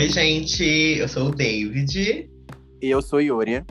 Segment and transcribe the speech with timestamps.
[0.00, 2.30] Oi, gente, eu sou o David.
[2.80, 3.62] E eu sou Yuri.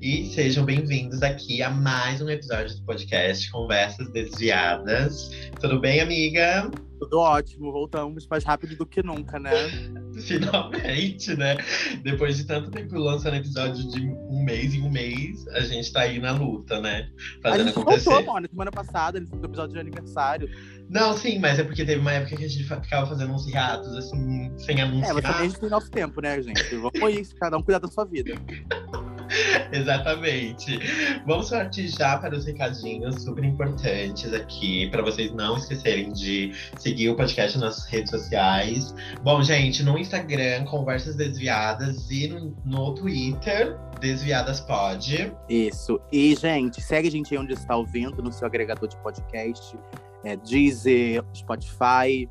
[0.00, 5.28] E sejam bem-vindos aqui a mais um episódio do podcast Conversas Desviadas.
[5.60, 6.70] Tudo bem, amiga?
[6.98, 9.50] Tudo ótimo, voltamos mais rápido do que nunca, né?
[10.22, 11.56] Finalmente, né?
[12.02, 16.02] Depois de tanto tempo lançando episódio de um mês em um mês, a gente tá
[16.02, 17.08] aí na luta, né?
[17.42, 18.10] Fazendo a gente acontecer.
[18.10, 20.48] voltou, mano, semana passada, no episódio de aniversário.
[20.88, 23.94] Não, sim, mas é porque teve uma época que a gente ficava fazendo uns hiatos,
[23.96, 25.10] assim, sem anunciar.
[25.10, 26.76] É, mas também a gente tem nosso tempo, né, gente?
[26.76, 28.34] Vamos isso, cada um cuidar da sua vida.
[29.72, 30.78] Exatamente.
[31.26, 37.10] Vamos partir já para os recadinhos super importantes aqui, para vocês não esquecerem de seguir
[37.10, 38.94] o podcast nas redes sociais.
[39.22, 45.32] Bom, gente, no Instagram, Conversas Desviadas, e no, no Twitter, Desviadas Pod.
[45.48, 46.00] Isso.
[46.12, 49.76] E, gente, segue a gente aí onde está ouvindo, no seu agregador de podcast,
[50.24, 52.28] é, Deezer, Spotify.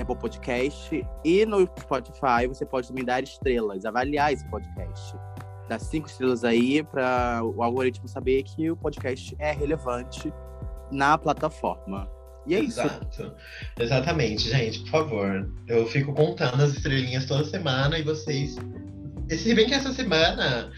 [0.00, 5.16] Apple Podcast e no Spotify você pode também dar estrelas, avaliar esse podcast
[5.68, 10.32] dar cinco estrelas aí para o algoritmo saber que o podcast é relevante
[10.90, 12.10] na plataforma.
[12.46, 13.06] E é Exato.
[13.10, 13.34] isso.
[13.78, 15.50] Exatamente, gente, por favor.
[15.66, 18.56] Eu fico contando as estrelinhas toda semana e vocês.
[19.28, 20.72] Se bem que essa semana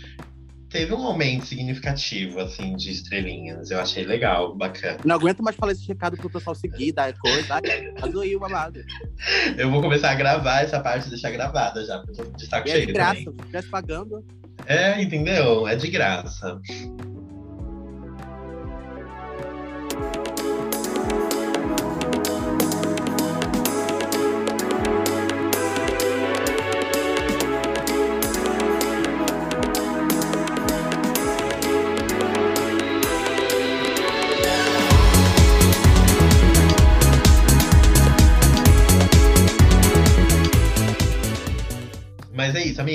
[0.71, 3.71] teve um aumento significativo, assim, de estrelinhas.
[3.71, 4.99] Eu achei legal, bacana.
[5.05, 7.61] Não aguento mais falar esse recado pro pessoal seguir, dar coisa.
[8.01, 8.81] Azul aí o babado.
[9.59, 12.47] Eu vou começar a gravar essa parte e deixar gravada já, porque eu tô de
[12.47, 12.83] saco e cheio.
[12.83, 13.33] É de graça,
[13.71, 14.25] pagando.
[14.67, 15.67] É, entendeu?
[15.67, 16.61] É de graça.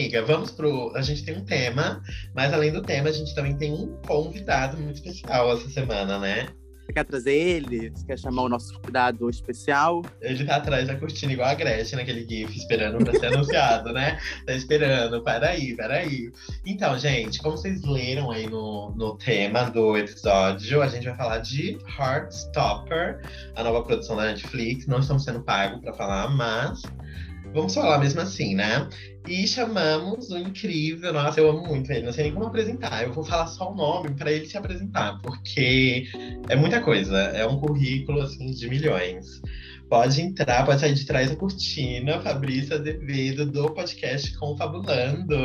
[0.05, 0.23] Amiga.
[0.23, 0.95] Vamos pro.
[0.95, 2.01] A gente tem um tema,
[2.33, 6.47] mas além do tema, a gente também tem um convidado muito especial essa semana, né?
[6.85, 7.89] Você quer trazer ele?
[7.89, 10.03] Você quer chamar o nosso convidado especial?
[10.21, 14.19] Ele tá atrás da cortina, igual a Gretchen naquele GIF, esperando pra ser anunciado, né?
[14.45, 15.23] Tá esperando.
[15.23, 16.31] Peraí, peraí.
[16.63, 21.39] Então, gente, como vocês leram aí no, no tema do episódio, a gente vai falar
[21.39, 23.19] de Heartstopper,
[23.55, 24.85] a nova produção da Netflix.
[24.85, 26.83] Não estamos sendo pagos pra falar, mas
[27.51, 28.87] vamos falar mesmo assim, né?
[29.27, 33.03] E chamamos o incrível, nossa, eu amo muito ele, não sei nem como apresentar.
[33.03, 36.07] Eu vou falar só o nome para ele se apresentar, porque
[36.47, 39.41] é muita coisa, é um currículo assim de milhões.
[39.89, 45.35] Pode entrar, pode sair de trás da cortina, Fabrício Azevedo, do podcast Confabulando.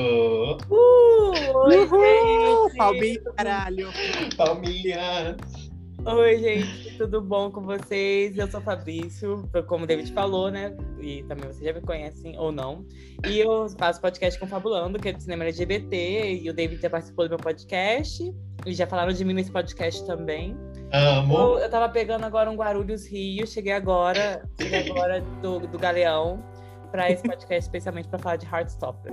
[0.71, 2.71] Uh, oi, Uhul!
[2.77, 3.89] Palminha, caralho!
[4.37, 5.37] Palminhas!
[6.07, 8.37] Oi, gente, tudo bom com vocês?
[8.37, 10.75] Eu sou Fabrício, como o David falou, né?
[10.99, 12.87] E também vocês já me conhecem ou não.
[13.27, 17.27] E eu faço podcast Confabulando, que é de cinema LGBT, e o David já participou
[17.27, 18.35] do meu podcast.
[18.65, 20.57] E já falaram de mim nesse podcast também.
[20.91, 21.37] Amo!
[21.37, 26.43] Eu, eu tava pegando agora um Guarulhos Rio, cheguei agora, cheguei agora do, do Galeão,
[26.91, 29.13] pra esse podcast, especialmente pra falar de Heartstopper.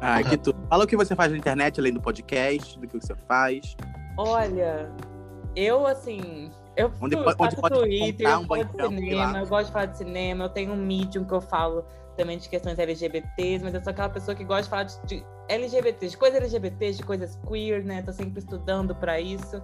[0.00, 0.58] Ai, que tudo.
[0.70, 3.76] Fala o que você faz na internet, além do podcast, do que você faz.
[4.16, 4.90] Olha,
[5.56, 9.46] eu, assim, eu Onde tu- pode- onde faço Twitter, eu um falo de cinema, eu
[9.46, 11.84] gosto de falar de cinema, eu tenho um Medium que eu falo
[12.16, 15.24] também de questões LGBTs, mas eu sou aquela pessoa que gosta de falar de, de
[15.48, 18.02] LGBTs, de coisas LGBTs, de coisas queer, né?
[18.02, 19.60] Tô sempre estudando pra isso.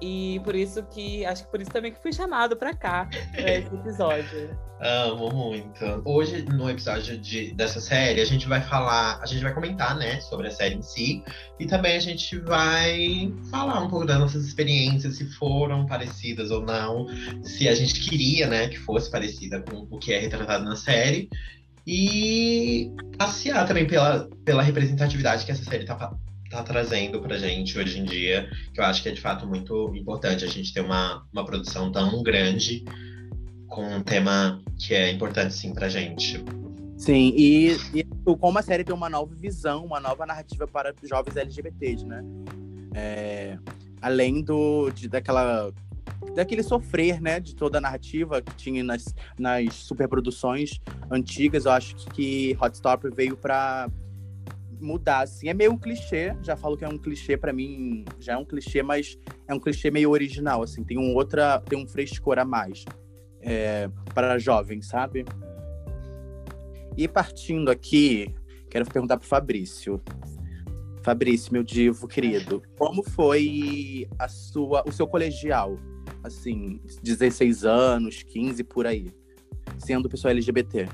[0.00, 3.54] E por isso que, acho que por isso também que fui chamado pra cá, pra
[3.54, 4.56] esse episódio.
[4.80, 6.02] Amo muito.
[6.04, 10.20] Hoje, no episódio de, dessa série, a gente vai falar, a gente vai comentar, né,
[10.20, 11.24] sobre a série em si.
[11.58, 16.62] E também a gente vai falar um pouco das nossas experiências, se foram parecidas ou
[16.62, 17.06] não,
[17.42, 21.28] se a gente queria, né, que fosse parecida com o que é retratado na série.
[21.84, 26.14] E passear também pela, pela representatividade que essa série tá,
[26.50, 29.46] fa- tá trazendo pra gente hoje em dia, que eu acho que é de fato
[29.46, 32.84] muito importante a gente ter uma, uma produção tão grande
[33.66, 36.42] com um tema que é importante sim pra gente.
[36.96, 38.04] Sim, e, e
[38.40, 42.24] como a série tem uma nova visão, uma nova narrativa para jovens LGBTs, né?
[42.94, 43.58] É,
[44.02, 45.72] além do, de, daquela,
[46.34, 47.38] daquele sofrer, né?
[47.38, 53.36] De toda a narrativa que tinha nas, nas superproduções antigas, eu acho que Hotstopper veio
[53.36, 53.88] para
[54.80, 55.48] mudar, assim.
[55.48, 58.44] É meio um clichê, já falo que é um clichê para mim, já é um
[58.44, 60.84] clichê, mas é um clichê meio original, assim.
[60.84, 62.84] Tem um outra, tem um frescor a mais
[63.40, 65.24] é, para jovens, sabe?
[66.96, 68.34] E partindo aqui,
[68.70, 70.02] quero perguntar pro Fabrício.
[71.02, 75.78] Fabrício, meu divo querido, como foi a sua, o seu colegial?
[76.22, 79.10] Assim, 16 anos, 15 por aí,
[79.78, 80.88] sendo pessoa LGBT.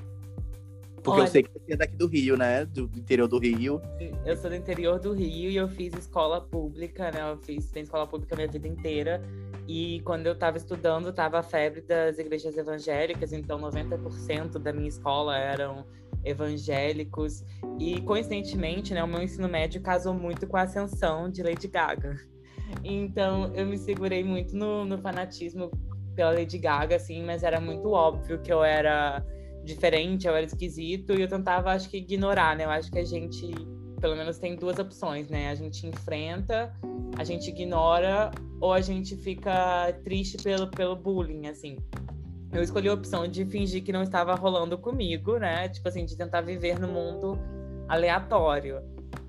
[1.05, 2.65] Porque Olha, eu sei que você é daqui do Rio, né?
[2.65, 3.79] Do, interior do Rio.
[4.25, 7.31] Eu sou do interior do Rio e eu fiz escola pública, né?
[7.31, 9.23] Eu fiz escola pública a minha vida inteira.
[9.69, 14.89] E quando eu estava estudando, estava a febre das igrejas evangélicas, então 90% da minha
[14.89, 15.85] escola eram
[16.25, 17.45] evangélicos.
[17.79, 22.17] E coincidentemente, né, o meu ensino médio casou muito com a ascensão de Lady Gaga.
[22.83, 25.71] Então eu me segurei muito no, no fanatismo
[26.17, 29.23] pela Lady Gaga, assim, mas era muito óbvio que eu era
[29.65, 32.65] diferente, eu era esquisito, e eu tentava, acho que, ignorar, né?
[32.65, 33.51] Eu acho que a gente,
[34.01, 35.51] pelo menos, tem duas opções, né?
[35.51, 36.73] A gente enfrenta,
[37.17, 38.31] a gente ignora,
[38.61, 41.79] ou a gente fica triste pelo, pelo bullying, assim.
[42.53, 45.69] Eu escolhi a opção de fingir que não estava rolando comigo, né?
[45.69, 47.39] Tipo assim, de tentar viver no mundo
[47.89, 48.81] aleatório.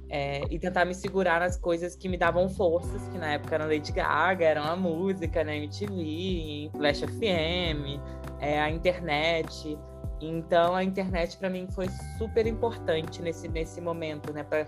[0.08, 3.66] É, e tentar me segurar nas coisas que me davam forças, que na época eram
[3.66, 8.00] Lady Gaga, eram a música, né, MTV, Flash FM,
[8.40, 9.78] é, a internet.
[10.22, 14.66] Então a internet para mim foi super importante nesse, nesse momento, né, para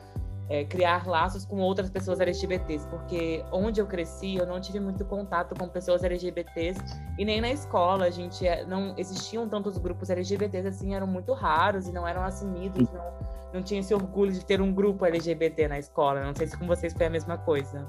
[0.49, 5.03] é, criar laços com outras pessoas LGBTs, porque onde eu cresci eu não tive muito
[5.05, 6.79] contato com pessoas LGBTs
[7.17, 11.33] e nem na escola a gente é, não existiam tantos grupos LGBTs assim, eram muito
[11.33, 15.67] raros e não eram assumidos, não não tinha esse orgulho de ter um grupo LGBT
[15.67, 16.23] na escola.
[16.23, 17.87] Não sei se com vocês foi a mesma coisa.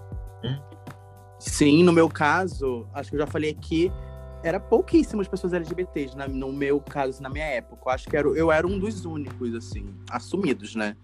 [1.38, 3.92] Sim, no meu caso, acho que eu já falei aqui,
[4.42, 6.26] era pouquíssimas pessoas LGBTs, né?
[6.28, 7.82] no meu caso, na minha época.
[7.86, 10.96] Eu acho que era, eu era um dos únicos, assim, assumidos, né?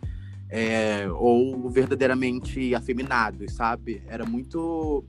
[0.48, 4.02] É, ou verdadeiramente afeminados, sabe?
[4.06, 5.04] Era muito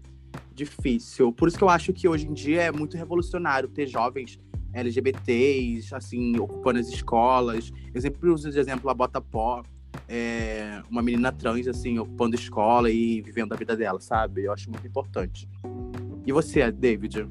[0.54, 1.32] difícil.
[1.32, 4.40] Por isso que eu acho que hoje em dia é muito revolucionário ter jovens
[4.74, 7.72] LGBTs, assim, ocupando as escolas.
[7.94, 9.62] Eu sempre uso de exemplo a Bota Pó,
[10.08, 14.46] é, uma menina trans, assim, ocupando escola e vivendo a vida dela, sabe?
[14.46, 15.48] Eu acho muito importante.
[16.26, 17.28] E você, David?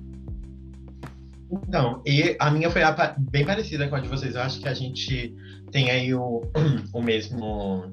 [1.50, 2.82] Então, e a minha foi
[3.18, 4.34] bem parecida com a de vocês.
[4.34, 5.34] Eu acho que a gente
[5.70, 6.42] tem aí o,
[6.92, 7.92] o mesmo.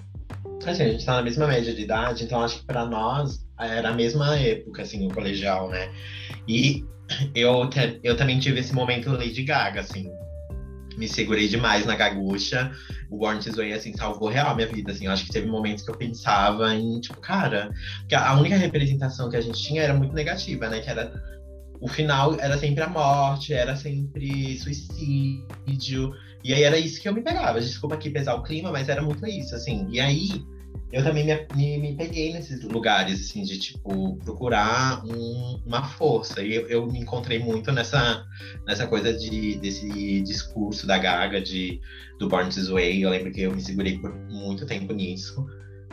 [0.65, 3.89] Assim, a gente tá na mesma média de idade, então acho que para nós era
[3.89, 5.89] a mesma época, assim, o colegial, né?
[6.47, 6.85] E
[7.35, 7.69] eu,
[8.03, 10.11] eu também tive esse momento Lady Gaga, assim.
[10.97, 12.71] Me segurei demais na gagucha.
[13.09, 15.05] O Born Way, assim, salvou real a minha vida, assim.
[15.05, 17.71] Eu acho que teve momentos que eu pensava em, tipo, cara...
[17.99, 20.79] Porque a única representação que a gente tinha era muito negativa, né?
[20.79, 21.11] Que era...
[21.81, 26.13] O final era sempre a morte, era sempre suicídio.
[26.43, 27.59] E aí era isso que eu me pegava.
[27.59, 29.87] Desculpa aqui pesar o clima, mas era muito isso, assim.
[29.89, 30.29] E aí
[30.91, 36.41] eu também me, me, me, peguei nesses lugares, assim, de, tipo, procurar um, uma força.
[36.41, 38.25] E eu, eu, me encontrei muito nessa,
[38.67, 41.79] nessa coisa de, desse discurso da Gaga, de,
[42.19, 43.01] do Born This Way.
[43.01, 45.45] Eu lembro que eu me segurei por muito tempo nisso.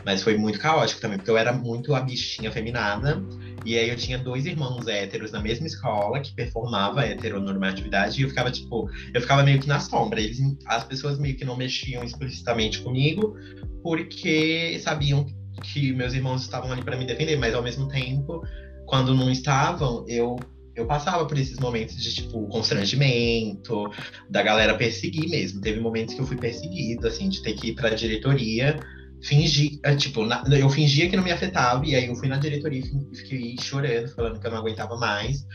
[0.05, 3.21] Mas foi muito caótico também, porque eu era muito a bichinha feminada.
[3.65, 8.19] E aí eu tinha dois irmãos héteros na mesma escola que performava heteronormatividade.
[8.19, 10.21] E eu ficava, tipo, eu ficava meio que na sombra.
[10.21, 13.35] Eles, as pessoas meio que não mexiam explicitamente comigo,
[13.83, 15.25] porque sabiam
[15.61, 18.41] que meus irmãos estavam ali para me defender, mas ao mesmo tempo,
[18.85, 20.37] quando não estavam, eu
[20.75, 23.91] eu passava por esses momentos de tipo constrangimento,
[24.29, 25.59] da galera perseguir mesmo.
[25.59, 28.79] Teve momentos que eu fui perseguido, assim, de ter que ir para a diretoria
[29.21, 32.37] fingir, é, tipo, na, eu fingia que não me afetava e aí eu fui na
[32.37, 35.45] diretoria e fiquei chorando, falando que eu não aguentava mais,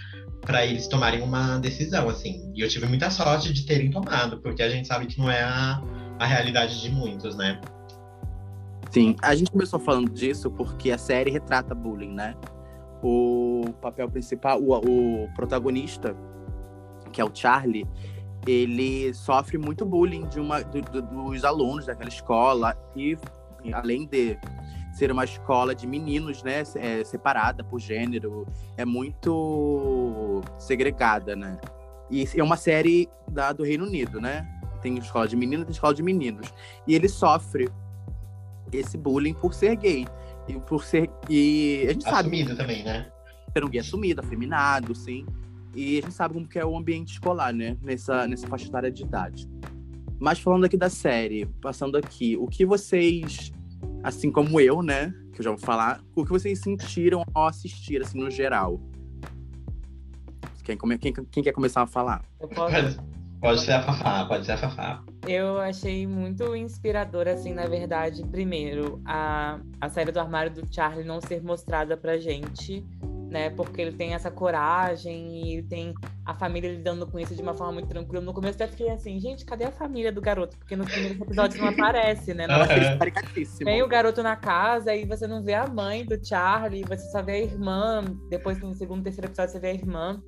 [0.42, 2.52] para eles tomarem uma decisão, assim.
[2.54, 5.42] E eu tive muita sorte de terem tomado, porque a gente sabe que não é
[5.42, 5.82] a,
[6.18, 7.60] a realidade de muitos, né?
[8.90, 12.34] Sim, a gente começou falando disso porque a série retrata bullying, né?
[13.02, 16.14] O papel principal, o, o protagonista,
[17.12, 17.86] que é o Charlie,
[18.46, 23.16] ele sofre muito bullying de uma, do, do, dos alunos daquela escola e
[23.72, 24.38] além de
[24.92, 31.58] ser uma escola de meninos, né, é, separada por gênero, é muito segregada, né?
[32.10, 34.46] E é uma série da, do Reino Unido, né?
[34.80, 36.52] Tem escola de meninos, tem escola de meninos.
[36.86, 37.68] E ele sofre
[38.72, 40.06] esse bullying por ser gay.
[40.46, 41.10] E por ser.
[41.28, 42.60] E a gente assumido sabe.
[42.60, 43.10] também, né?
[43.52, 45.26] Ser um gay assumido, afeminado, sim.
[45.74, 47.76] E a gente sabe como que é o ambiente escolar, né?
[47.82, 49.48] Nessa, nessa faixa etária de idade.
[50.20, 53.52] Mas falando aqui da série, passando aqui, o que vocês,
[54.04, 55.12] assim como eu, né?
[55.32, 58.78] Que eu já vou falar, o que vocês sentiram ao assistir, assim, no geral?
[60.62, 62.22] Quem, quem, quem quer começar a falar?
[62.38, 63.02] Eu posso.
[63.40, 65.04] Pode ser a Fafá, pode ser a Fafá.
[65.28, 71.04] Eu achei muito inspirador, assim, na verdade, primeiro, a, a série do armário do Charlie
[71.04, 72.86] não ser mostrada pra gente,
[73.34, 73.50] né?
[73.50, 75.92] Porque ele tem essa coragem e ele tem
[76.24, 78.22] a família lidando com isso de uma forma muito tranquila.
[78.22, 80.56] No começo até fiquei assim, gente, cadê a família do garoto?
[80.56, 82.46] Porque nos primeiros episódios não aparece, né?
[82.46, 83.64] Não uhum.
[83.64, 87.22] Tem o garoto na casa e você não vê a mãe do Charlie, você só
[87.22, 88.04] vê a irmã.
[88.30, 90.22] Depois, no segundo, terceiro episódio, você vê a irmã.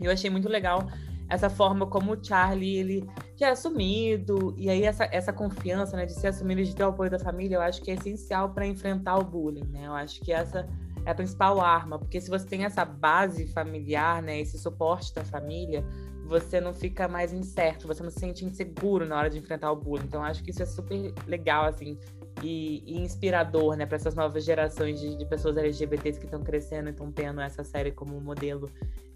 [0.00, 0.88] E eu achei muito legal
[1.28, 6.06] essa forma como o Charlie, ele já é assumido, e aí essa, essa confiança, né,
[6.06, 8.66] de ser assumido, de ter o apoio da família, eu acho que é essencial para
[8.66, 9.86] enfrentar o bullying, né?
[9.86, 10.66] Eu acho que essa
[11.08, 15.24] é a principal arma, porque se você tem essa base familiar, né, esse suporte da
[15.24, 15.82] família,
[16.26, 19.76] você não fica mais incerto, você não se sente inseguro na hora de enfrentar o
[19.76, 20.04] bullying.
[20.04, 21.96] Então, acho que isso é super legal, assim,
[22.42, 26.88] e, e inspirador, né, para essas novas gerações de, de pessoas LGBTs que estão crescendo
[26.88, 28.68] e estão tendo essa série como modelo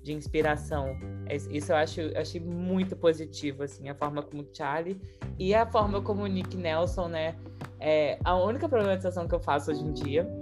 [0.03, 0.97] de inspiração.
[1.27, 4.99] É, isso eu acho achei muito positivo, assim, a forma como o Charlie
[5.39, 7.37] e a forma como o Nick Nelson, né,
[7.79, 10.42] é a única problematização que eu faço hoje em dia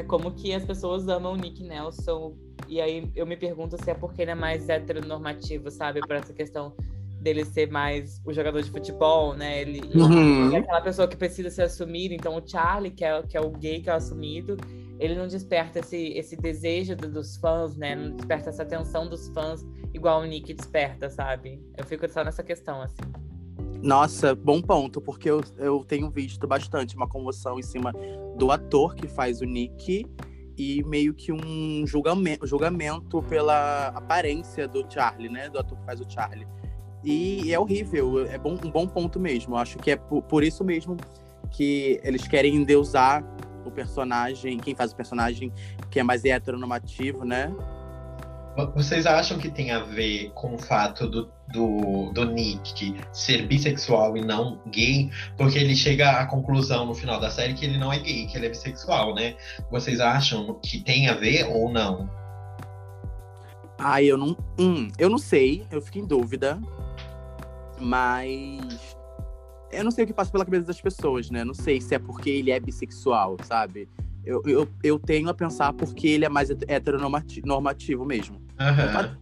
[0.00, 2.34] é como que as pessoas amam o Nick Nelson.
[2.68, 6.00] E aí eu me pergunto se é porque ele é mais heteronormativo, sabe?
[6.00, 6.74] Por essa questão
[7.20, 9.60] dele ser mais o jogador de futebol, né?
[9.60, 10.54] Ele, uhum.
[10.54, 12.14] é aquela pessoa que precisa ser assumida.
[12.14, 14.56] Então o Charlie, que é, que é o gay que é o assumido,
[14.98, 17.94] ele não desperta esse, esse desejo dos fãs, né?
[17.94, 21.60] Não desperta essa atenção dos fãs igual o Nick desperta, sabe?
[21.76, 23.29] Eu fico só nessa questão, assim.
[23.82, 27.92] Nossa, bom ponto, porque eu, eu tenho visto bastante uma comoção em cima
[28.36, 30.06] do ator que faz o Nick
[30.56, 35.48] e meio que um julgamento, julgamento pela aparência do Charlie, né?
[35.48, 36.46] Do ator que faz o Charlie.
[37.02, 39.56] E é horrível, é bom, um bom ponto mesmo.
[39.56, 40.98] Acho que é por, por isso mesmo
[41.50, 43.24] que eles querem endeusar
[43.64, 45.50] o personagem, quem faz o personagem
[45.90, 47.54] que é mais heteronormativo, né?
[48.74, 54.16] Vocês acham que tem a ver com o fato do, do, do Nick ser bissexual
[54.16, 55.10] e não gay?
[55.36, 58.36] Porque ele chega à conclusão no final da série que ele não é gay, que
[58.36, 59.36] ele é bissexual, né?
[59.70, 62.10] Vocês acham que tem a ver ou não?
[63.78, 64.36] Ai, eu não.
[64.58, 66.60] Hum, eu não sei, eu fico em dúvida.
[67.78, 68.96] Mas.
[69.72, 71.44] Eu não sei o que passa pela cabeça das pessoas, né?
[71.44, 73.88] Não sei se é porque ele é bissexual, sabe?
[74.24, 78.36] Eu, eu, eu tenho a pensar porque ele é mais heteronormativo mesmo.
[78.36, 79.16] Uhum.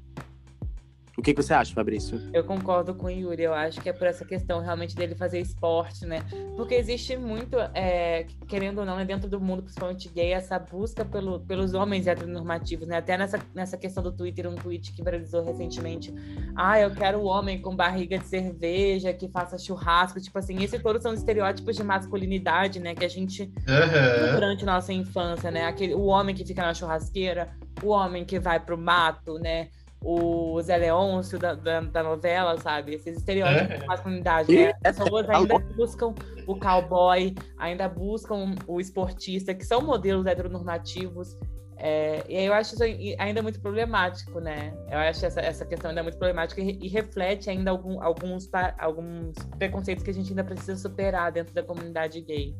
[1.19, 2.31] O que, que, você acha, Fabrício?
[2.33, 3.43] Eu concordo com o Yuri.
[3.43, 6.21] Eu acho que é por essa questão realmente dele fazer esporte, né?
[6.57, 11.05] Porque existe muito, é, querendo ou não, né, dentro do mundo, principalmente gay, essa busca
[11.05, 12.99] pelo, pelos homens heteronormativos, né?
[12.99, 16.15] Até nessa, nessa questão do Twitter, um tweet que viralizou recentemente.
[16.55, 20.21] Ah, eu quero o homem com barriga de cerveja, que faça churrasco.
[20.21, 22.95] Tipo assim, esses todos são estereótipos de masculinidade, né?
[22.95, 24.35] Que a gente, uhum.
[24.35, 25.65] durante nossa infância, né?
[25.65, 27.49] Aquele, o homem que fica na churrasqueira,
[27.83, 29.69] o homem que vai pro mato, né?
[30.01, 32.95] O Zé Leôncio da, da, da, novela, sabe?
[32.95, 33.79] Esses estereótipos é.
[33.79, 34.73] de masculinidade, né?
[34.85, 36.15] As pessoas ainda buscam
[36.47, 41.37] o cowboy, ainda buscam o esportista, que são modelos heteronormativos.
[41.81, 42.83] É, e aí eu acho isso
[43.19, 44.75] ainda muito problemático, né?
[44.91, 49.35] Eu acho essa, essa questão ainda muito problemática e, e reflete ainda algum, alguns, alguns
[49.59, 52.55] preconceitos que a gente ainda precisa superar dentro da comunidade gay.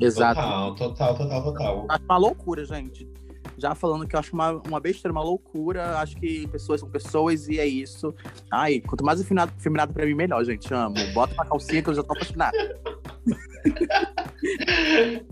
[0.00, 0.40] Exato.
[0.40, 1.86] Total, total, total, total.
[1.88, 3.08] Acho uma loucura, gente
[3.58, 5.98] já falando que eu acho uma, uma besteira, uma loucura.
[5.98, 8.14] Acho que pessoas são pessoas e é isso.
[8.52, 10.72] Ai, quanto mais feminado, feminado pra mim, melhor, gente.
[10.72, 10.94] Amo.
[11.12, 12.56] Bota uma calcinha que eu já tô apaixonado.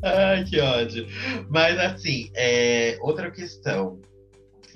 [0.02, 1.07] Ai, que ódio.
[1.49, 4.00] Mas assim, é, outra questão.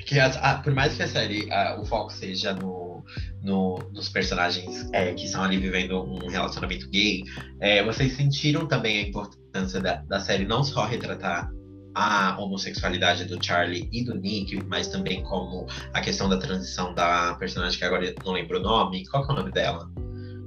[0.07, 3.05] Que a, a, por mais que a série, a, o foco seja no,
[3.43, 7.23] no, nos personagens é, que estão ali vivendo um relacionamento gay,
[7.61, 11.51] é, vocês sentiram também a importância da, da série não só retratar
[11.99, 17.35] a homossexualidade do Charlie e do Nick, mas também como a questão da transição da
[17.35, 19.05] personagem que agora eu não lembro o nome.
[19.09, 19.91] Qual que é o nome dela?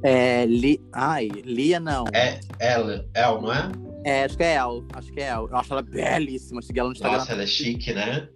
[0.01, 0.45] É.
[0.45, 0.81] Li...
[0.93, 2.05] Ai, Lia não.
[2.13, 3.69] É ela, El, não é?
[4.05, 4.85] É, acho que é El.
[4.93, 5.47] Acho que é El.
[5.49, 6.61] Eu acho ela belíssima.
[6.61, 7.17] Segui ela no Instagram.
[7.17, 8.29] Nossa, ela é chique, né?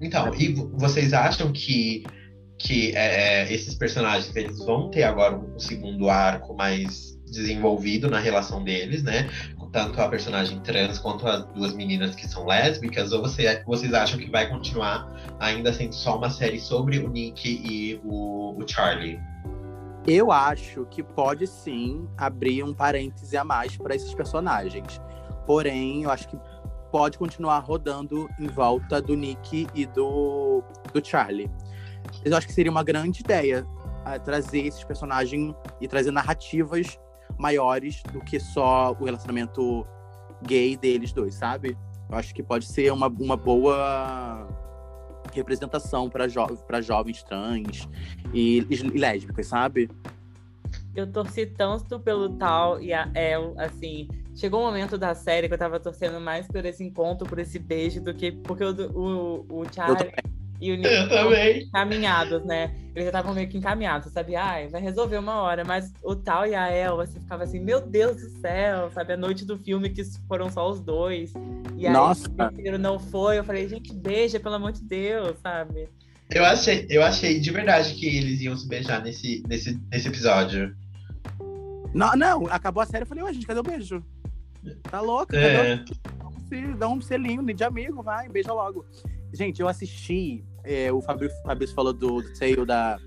[0.00, 2.04] Então, e vocês acham que,
[2.58, 8.18] que é, é, esses personagens eles vão ter agora um segundo arco mais desenvolvido na
[8.18, 9.28] relação deles, né?
[9.76, 14.18] Tanto a personagem trans quanto as duas meninas que são lésbicas, ou você, vocês acham
[14.18, 15.06] que vai continuar
[15.38, 19.20] ainda sendo só uma série sobre o Nick e o, o Charlie?
[20.06, 24.98] Eu acho que pode sim abrir um parêntese a mais para esses personagens.
[25.44, 26.38] Porém, eu acho que
[26.90, 31.50] pode continuar rodando em volta do Nick e do, do Charlie.
[32.24, 33.62] Eu acho que seria uma grande ideia
[34.06, 36.98] uh, trazer esses personagens e trazer narrativas
[37.38, 39.86] maiores do que só o relacionamento
[40.42, 41.76] gay deles dois, sabe?
[42.08, 44.46] Eu acho que pode ser uma, uma boa
[45.32, 46.46] representação para jo
[46.82, 47.88] jovens trans
[48.32, 49.90] e, e lésbicas, sabe?
[50.94, 54.08] Eu torci tanto pelo Tal e a El, assim.
[54.34, 57.58] Chegou um momento da série que eu tava torcendo mais por esse encontro, por esse
[57.58, 60.12] beijo, do que porque o, o, o Charlie
[60.60, 61.62] e o Nick eu também.
[61.64, 62.74] encaminhados, né?
[62.94, 64.36] Eles já estavam meio que encaminhados, sabe?
[64.36, 65.64] Ai, vai resolver uma hora.
[65.64, 69.12] Mas o Tal e a El, você ficava assim, meu Deus do céu, sabe?
[69.12, 71.32] A noite do filme que foram só os dois.
[71.76, 72.26] E aí Nossa.
[72.26, 73.38] o terceiro não foi.
[73.38, 75.88] Eu falei, gente, beija, pelo amor de Deus, sabe?
[76.30, 80.74] Eu achei, eu achei de verdade que eles iam se beijar nesse, nesse, nesse episódio.
[81.94, 84.02] Não, não, acabou a série eu falei, ué, gente, cadê o beijo?
[84.90, 85.36] Tá louca?
[85.36, 85.78] É.
[85.78, 86.76] Cadê o...
[86.76, 88.84] Dá um selinho de amigo, vai, beija logo.
[89.36, 92.98] Gente, eu assisti, é, o Fabrício, Fabrício falou do, do Tail da,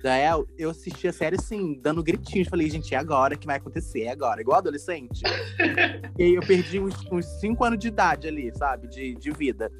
[0.00, 2.46] da El, eu assisti a série assim, dando gritinhos.
[2.46, 5.22] Falei, gente, é agora que vai acontecer, é agora, igual adolescente.
[6.16, 9.72] e aí eu perdi uns, uns cinco anos de idade ali, sabe, de, de vida.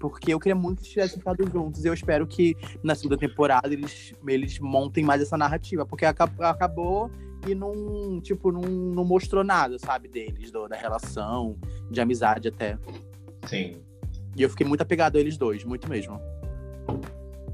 [0.00, 1.84] Porque eu queria muito que eles tivessem ficado juntos.
[1.84, 5.86] E eu espero que na segunda temporada eles, eles montem mais essa narrativa.
[5.86, 7.10] Porque acabou, acabou
[7.46, 11.56] e não, tipo, não, não mostrou nada, sabe, deles, do, da relação,
[11.88, 12.76] de amizade até.
[13.46, 13.83] Sim.
[14.36, 16.20] E eu fiquei muito apegado a eles dois, muito mesmo.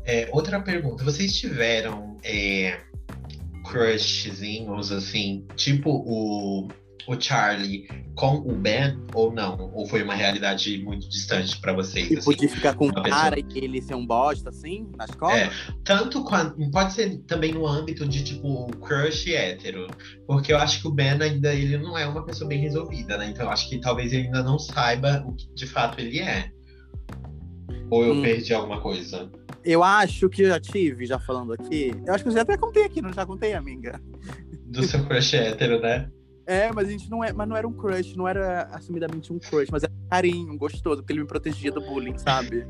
[0.04, 1.04] É, outra pergunta.
[1.04, 2.78] Vocês tiveram é,
[3.64, 6.68] crushzinhos, assim, tipo o,
[7.06, 9.70] o Charlie com o Ben, ou não?
[9.72, 12.08] Ou foi uma realidade muito distante pra vocês?
[12.08, 12.36] Tipo, assim?
[12.40, 15.38] de ficar com o cara pessoa- e ele ser um bosta, assim, na escola?
[15.38, 15.50] É,
[15.84, 16.70] tanto quanto.
[16.70, 19.86] Pode ser também no âmbito de, tipo, crush hétero.
[20.26, 23.28] Porque eu acho que o Ben ainda ele não é uma pessoa bem resolvida, né?
[23.30, 26.50] Então eu acho que talvez ele ainda não saiba o que de fato ele é.
[27.90, 28.22] Ou eu Hum.
[28.22, 29.30] perdi alguma coisa?
[29.64, 31.94] Eu acho que eu já tive, já falando aqui.
[32.06, 34.00] Eu acho que eu já até contei aqui, não já contei, amiga?
[34.64, 36.10] Do seu crush hétero, né?
[36.46, 39.38] É, mas a gente não é, mas não era um crush, não era assumidamente um
[39.38, 42.66] crush, mas era carinho, gostoso, porque ele me protegia do bullying, sabe?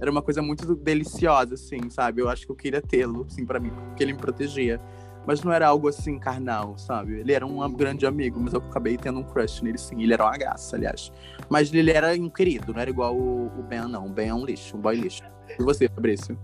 [0.00, 2.22] Era uma coisa muito deliciosa, assim, sabe?
[2.22, 4.80] Eu acho que eu queria tê-lo, assim, pra mim, porque ele me protegia.
[5.26, 7.20] Mas não era algo assim carnal, sabe?
[7.20, 10.02] Ele era um grande amigo, mas eu acabei tendo um crush nele, sim.
[10.02, 11.12] Ele era uma graça, aliás.
[11.48, 14.06] Mas ele era um querido, não era igual o, o Ben, não.
[14.06, 15.22] O Ben é um lixo, um boy lixo.
[15.58, 16.38] E você, Fabrício?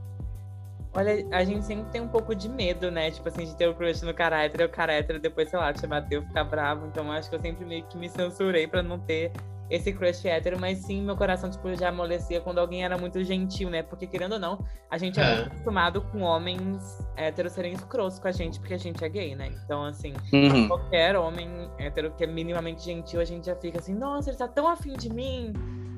[0.94, 3.10] Olha, a gente sempre tem um pouco de medo, né?
[3.10, 5.70] Tipo assim, de ter o crush no cara hétero, o cara hétero depois, sei lá,
[5.72, 6.86] te bateu, ficar bravo.
[6.86, 9.30] Então, acho que eu sempre meio que me censurei pra não ter
[9.70, 10.58] esse crush hétero.
[10.60, 13.82] Mas sim, meu coração, tipo, já amolecia quando alguém era muito gentil, né?
[13.82, 15.34] Porque, querendo ou não, a gente é, É.
[15.36, 16.82] muito acostumado com homens
[17.16, 19.50] héteros serem escrotos com a gente, porque a gente é gay, né?
[19.64, 20.68] Então, assim, Uhum.
[20.68, 24.48] qualquer homem hétero que é minimamente gentil, a gente já fica assim, nossa, ele tá
[24.48, 25.52] tão afim de mim.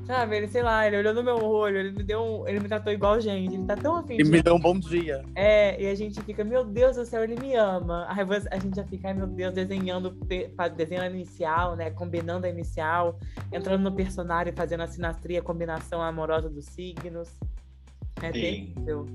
[0.09, 2.67] Sabe, ele, sei lá, ele olhou no meu olho, ele me deu um, ele me
[2.67, 4.31] tratou igual gente, ele tá tão afim de Ele mim.
[4.39, 5.23] me deu um bom dia.
[5.35, 8.07] É, e a gente fica, meu Deus do céu, ele me ama.
[8.09, 10.11] Aí você- a gente já fica, ai meu Deus, desenhando,
[10.75, 11.91] desenhando a inicial, né?
[11.91, 13.19] Combinando a inicial,
[13.53, 17.29] entrando no personagem, fazendo a sinastria, a combinação amorosa dos signos.
[18.23, 18.41] É Sim.
[18.41, 19.07] terrível.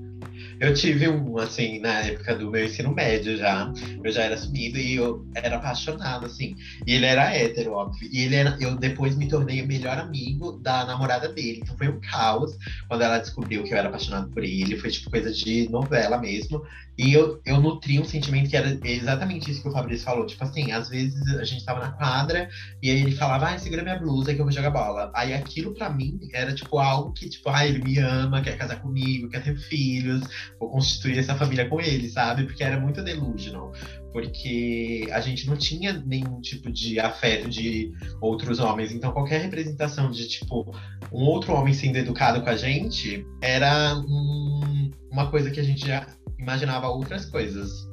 [0.64, 3.70] Eu tive um, assim, na época do meu ensino médio já.
[4.02, 6.56] Eu já era assumido e eu era apaixonado, assim.
[6.88, 8.08] E ele era hétero, óbvio.
[8.10, 11.60] E ele era, eu depois me tornei o melhor amigo da namorada dele.
[11.62, 14.78] Então foi um caos quando ela descobriu que eu era apaixonado por ele.
[14.78, 16.64] Foi tipo coisa de novela mesmo.
[16.98, 20.26] E eu, eu nutri um sentimento que era exatamente isso que o Fabrício falou.
[20.26, 22.48] Tipo assim, às vezes a gente tava na quadra
[22.82, 25.12] e aí ele falava, ai, segura minha blusa que eu vou jogar bola.
[25.16, 28.80] Aí aquilo pra mim era tipo algo que, tipo, ai, ele me ama, quer casar
[28.80, 30.22] comigo, quer ter filhos,
[30.60, 32.44] vou constituir essa família com ele, sabe?
[32.46, 33.72] Porque era muito delusional.
[34.12, 38.92] Porque a gente não tinha nenhum tipo de afeto de outros homens.
[38.92, 40.72] Então qualquer representação de, tipo,
[41.12, 45.86] um outro homem sendo educado com a gente era um- uma coisa que a gente
[45.86, 46.08] já
[46.40, 47.90] imaginava outras coisas.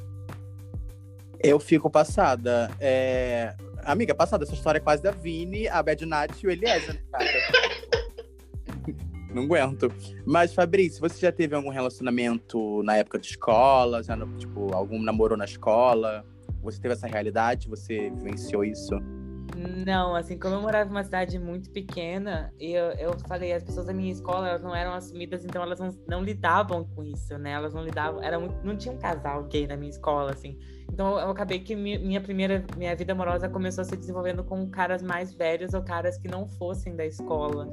[1.42, 2.70] Eu fico passada.
[2.78, 3.54] É...
[3.82, 7.00] Amiga, passada, essa história é quase da Vini, a Bad Nat e o Eliezer, né,
[7.10, 7.24] cara?
[9.34, 9.92] Não aguento.
[10.26, 14.02] Mas, Fabrício, você já teve algum relacionamento na época de escola?
[14.02, 16.24] Já, no- tipo, algum namoro na escola?
[16.62, 17.68] Você teve essa realidade?
[17.68, 18.94] Você vivenciou isso?
[19.84, 23.86] Não, assim, como eu morava em uma cidade muito pequena, eu, eu falei, as pessoas
[23.86, 27.52] da minha escola, elas não eram assumidas, então elas não, não lidavam com isso, né?
[27.52, 30.56] Elas não lidavam, era muito, não tinha um casal gay na minha escola, assim.
[30.90, 34.66] Então eu acabei que mi- minha primeira, minha vida amorosa começou a se desenvolvendo com
[34.70, 37.68] caras mais velhos ou caras que não fossem da escola.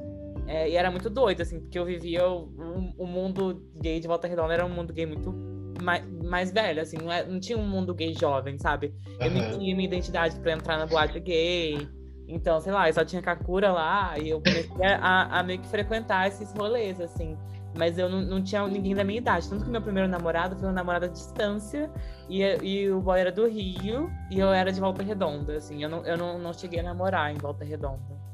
[0.48, 2.50] É, e era muito doido, assim, porque eu vivia o,
[2.98, 5.34] o- mundo gay de Volta Redonda, era um mundo gay muito
[5.82, 8.94] mais, mais velho, assim, não, é- não tinha um mundo gay jovem, sabe?
[9.20, 9.50] Eu não Aham.
[9.60, 11.88] tinha minha identidade pra entrar na boate gay.
[12.30, 15.68] Então, sei lá, eu só tinha Kakura lá e eu comecei a, a meio que
[15.68, 17.38] frequentar esses rolês, assim.
[17.78, 19.48] Mas eu não, não tinha ninguém da minha idade.
[19.50, 21.90] Tanto que meu primeiro namorado foi um namorado à distância
[22.30, 25.84] e, e o boy era do Rio e eu era de Volta Redonda, assim.
[25.84, 28.27] Eu não, eu não, não cheguei a namorar em Volta Redonda.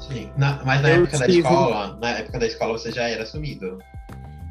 [0.00, 0.32] Sim.
[0.36, 3.22] Na- mas na Eu época da tive- escola, na época da escola você já era
[3.22, 3.78] assumido.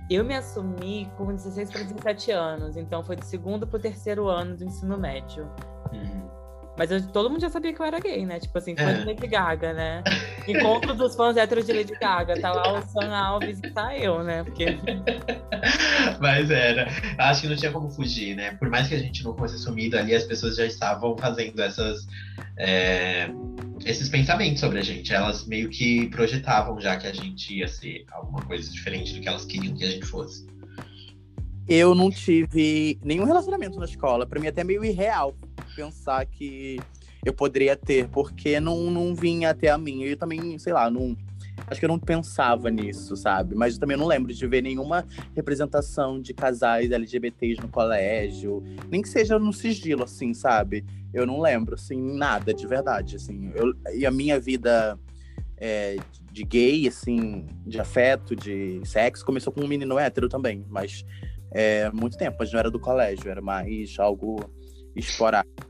[0.09, 4.55] Eu me assumi com 16 para 17 anos, então foi do segundo pro terceiro ano
[4.57, 5.47] do ensino médio.
[6.79, 8.39] Mas eu, todo mundo já sabia que eu era gay, né?
[8.39, 8.93] Tipo assim, fã É.
[8.93, 10.01] de Lady Gaga, né?
[10.47, 12.39] Encontro dos fãs héteros de Lady Gaga.
[12.39, 14.45] Tá lá o Sam Alves e tá eu, né?
[14.45, 14.77] Porque
[16.21, 16.87] Mas era.
[17.17, 18.51] Acho que não tinha como fugir, né?
[18.53, 22.07] Por mais que a gente não fosse assumido ali, as pessoas já estavam fazendo essas.
[22.57, 23.29] é,
[23.85, 25.13] esses pensamentos sobre a gente.
[25.13, 29.27] Elas meio que projetavam já que a gente ia ser alguma coisa diferente do que
[29.27, 30.47] elas queriam que a gente fosse.
[31.67, 34.25] Eu não tive nenhum relacionamento na escola.
[34.25, 35.35] Pra mim, é até meio irreal
[35.79, 36.77] pensar que
[37.23, 40.03] eu poderia ter, porque não, não vinha até a mim.
[40.03, 41.15] Eu também, sei lá, não.
[41.67, 43.55] Acho que eu não pensava nisso, sabe?
[43.55, 48.63] Mas também não lembro de ver nenhuma representação de casais LGBTs no colégio.
[48.89, 50.85] Nem que seja no sigilo, assim, sabe?
[51.13, 53.51] Eu não lembro, assim, nada de verdade, assim.
[53.55, 54.97] Eu, e a minha vida
[55.57, 55.97] é,
[56.31, 60.65] de gay, assim, de afeto, de sexo, começou com um menino hétero também.
[60.69, 61.05] Mas
[61.51, 64.58] é, muito tempo, mas não era do colégio, era mais algo
[64.95, 65.69] esporádico.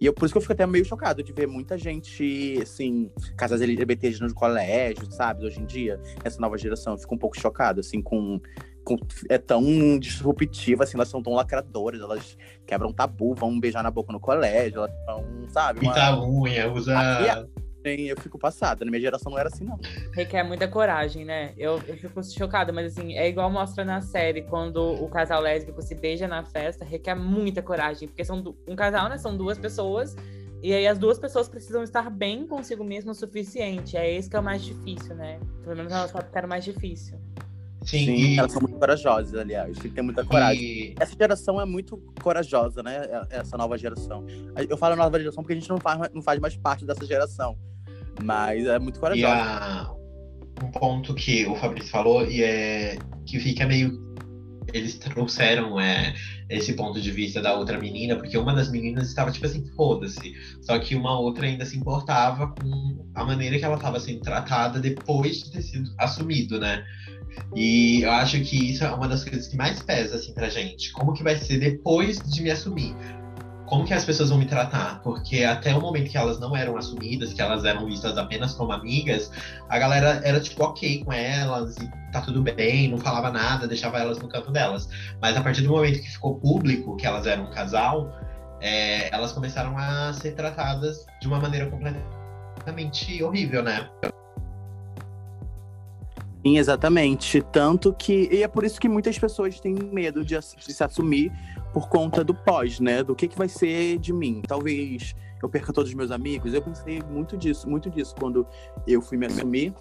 [0.00, 3.10] E eu, por isso que eu fico até meio chocado de ver muita gente, assim,
[3.36, 5.44] casas LGBTs no colégio, sabe?
[5.44, 8.40] Hoje em dia, essa nova geração, eu fico um pouco chocado, assim, com.
[8.84, 8.96] com
[9.28, 14.12] é tão disruptiva, assim, elas são tão lacradoras, elas quebram tabu, vão beijar na boca
[14.12, 15.80] no colégio, elas são, sabe?
[15.80, 17.48] Pinta a unha, usa.
[17.96, 19.78] Eu fico passada, na minha geração não era assim, não.
[20.12, 21.52] requer muita coragem, né?
[21.56, 25.80] Eu, eu fico chocada, mas assim, é igual mostra na série, quando o casal lésbico
[25.82, 29.18] se beija na festa, requer muita coragem, porque são um casal, né?
[29.18, 30.16] São duas pessoas,
[30.62, 33.96] e aí as duas pessoas precisam estar bem consigo mesmo o suficiente.
[33.96, 35.38] É esse que é o mais difícil, né?
[35.62, 37.18] Pelo menos elas falam que era o mais difícil.
[37.84, 40.62] Sim, Sim, e- elas são muito corajosas, aliás, tem que ter muita coragem.
[40.62, 43.02] e- Essa geração é muito corajosa, né?
[43.30, 44.26] Essa nova geração.
[44.68, 47.56] Eu falo nova geração porque a gente não faz, não faz mais parte dessa geração.
[48.22, 49.32] Mas é muito corajosa.
[49.32, 49.94] a,
[50.62, 54.06] um ponto que o Fabrício falou e é que fica meio.
[54.72, 56.14] Eles trouxeram é,
[56.50, 60.34] esse ponto de vista da outra menina, porque uma das meninas estava tipo assim, foda-se.
[60.60, 64.78] Só que uma outra ainda se importava com a maneira que ela estava sendo tratada
[64.78, 66.84] depois de ter sido assumido, né?
[67.54, 70.92] E eu acho que isso é uma das coisas que mais pesa, assim, pra gente.
[70.92, 72.94] Como que vai ser depois de me assumir?
[73.68, 75.00] Como que as pessoas vão me tratar?
[75.02, 78.72] Porque até o momento que elas não eram assumidas, que elas eram vistas apenas como
[78.72, 79.30] amigas,
[79.68, 83.98] a galera era, tipo, ok com elas e tá tudo bem, não falava nada, deixava
[83.98, 84.88] elas no canto delas.
[85.20, 88.10] Mas a partir do momento que ficou público que elas eram um casal,
[88.60, 93.86] é, elas começaram a ser tratadas de uma maneira completamente horrível, né?
[96.42, 97.42] Sim, exatamente.
[97.52, 98.28] Tanto que.
[98.32, 101.30] E é por isso que muitas pessoas têm medo de, de se assumir
[101.72, 103.02] por conta do pós, né?
[103.02, 104.42] Do que, que vai ser de mim.
[104.46, 106.52] Talvez eu perca todos os meus amigos.
[106.52, 108.46] Eu pensei muito disso, muito disso quando
[108.86, 109.74] eu fui me assumir.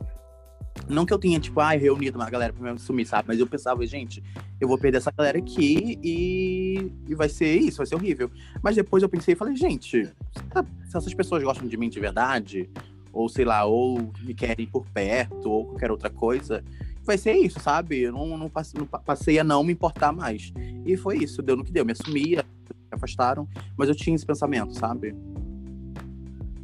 [0.87, 3.27] Não que eu tenha, tipo, ai, reunido uma galera pra me assumir, sabe?
[3.29, 4.23] Mas eu pensava, gente,
[4.61, 8.29] eu vou perder essa galera aqui e, e vai ser isso, vai ser horrível.
[8.61, 10.13] Mas depois eu pensei e falei, gente, se-
[10.91, 12.69] se essas pessoas gostam de mim de verdade,
[13.11, 16.63] ou sei lá, ou me querem por perto, ou qualquer outra coisa,
[17.07, 18.01] vai ser isso, sabe?
[18.01, 20.53] Eu não, não, passe- não pa- passei a não me importar mais.
[20.85, 21.83] E foi isso, deu no que deu.
[21.85, 25.15] Me assumia, me afastaram, mas eu tinha esse pensamento, sabe?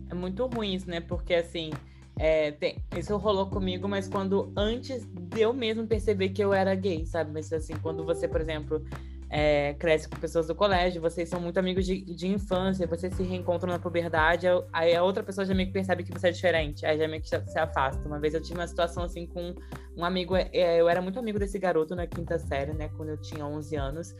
[0.10, 1.00] É muito ruim isso, né?
[1.00, 1.72] Porque assim,
[2.18, 6.76] é, tem- isso rolou comigo, mas quando antes de eu mesmo perceber que eu era
[6.76, 7.32] gay, sabe?
[7.34, 8.84] Mas assim, quando você, por exemplo,
[9.36, 13.24] é, cresce com pessoas do colégio, vocês são muito amigos de, de infância, vocês se
[13.24, 16.86] reencontram na puberdade, aí- a outra pessoa já meio que percebe que você é diferente,
[16.86, 18.08] aí já meio que se afasta.
[18.08, 19.56] Uma vez eu tive uma situação assim com
[19.98, 22.90] um amigo, é, eu era muito amigo desse garoto na quinta série, né?
[22.96, 24.16] Quando eu tinha 11 anos.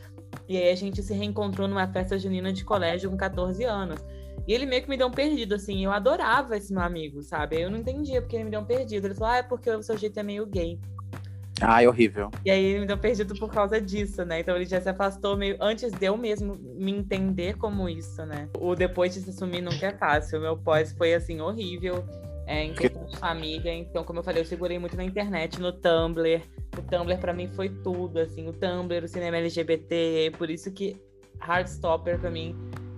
[0.48, 4.04] E aí a gente se reencontrou numa festa junina de colégio com 14 anos.
[4.48, 5.84] E ele meio que me deu um perdido, assim.
[5.84, 7.60] Eu adorava esse meu amigo, sabe?
[7.60, 9.06] Eu não entendia porque ele me deu um perdido.
[9.06, 10.78] Ele falou, ah, é porque o seu jeito é meio gay.
[11.60, 12.30] Ai, horrível.
[12.44, 14.40] E aí ele me deu perdido por causa disso, né?
[14.40, 18.48] Então ele já se afastou meio antes de eu mesmo me entender como isso, né?
[18.58, 20.38] O depois de se assumir nunca é fácil.
[20.38, 22.04] O meu pós foi, assim, horrível.
[22.46, 25.72] É, em questão de família, então, como eu falei, eu segurei muito na internet, no
[25.72, 26.42] Tumblr.
[26.76, 31.00] O Tumblr pra mim foi tudo, assim, o Tumblr, o cinema LGBT, por isso que
[31.40, 32.54] Heartstopper pra mim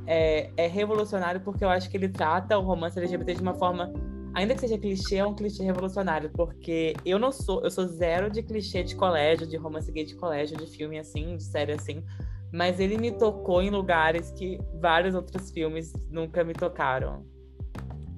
[0.07, 3.92] é, é revolucionário, porque eu acho que ele trata o romance LGBT de uma forma,
[4.37, 8.31] ainda que seja clichê, é um clichê revolucionário, porque eu não sou, eu sou zero
[8.31, 12.05] de clichê de colégio, de romance gay de colégio, de filme assim, de série assim,
[12.53, 17.25] mas ele me tocou em lugares que vários outros filmes nunca me tocaram.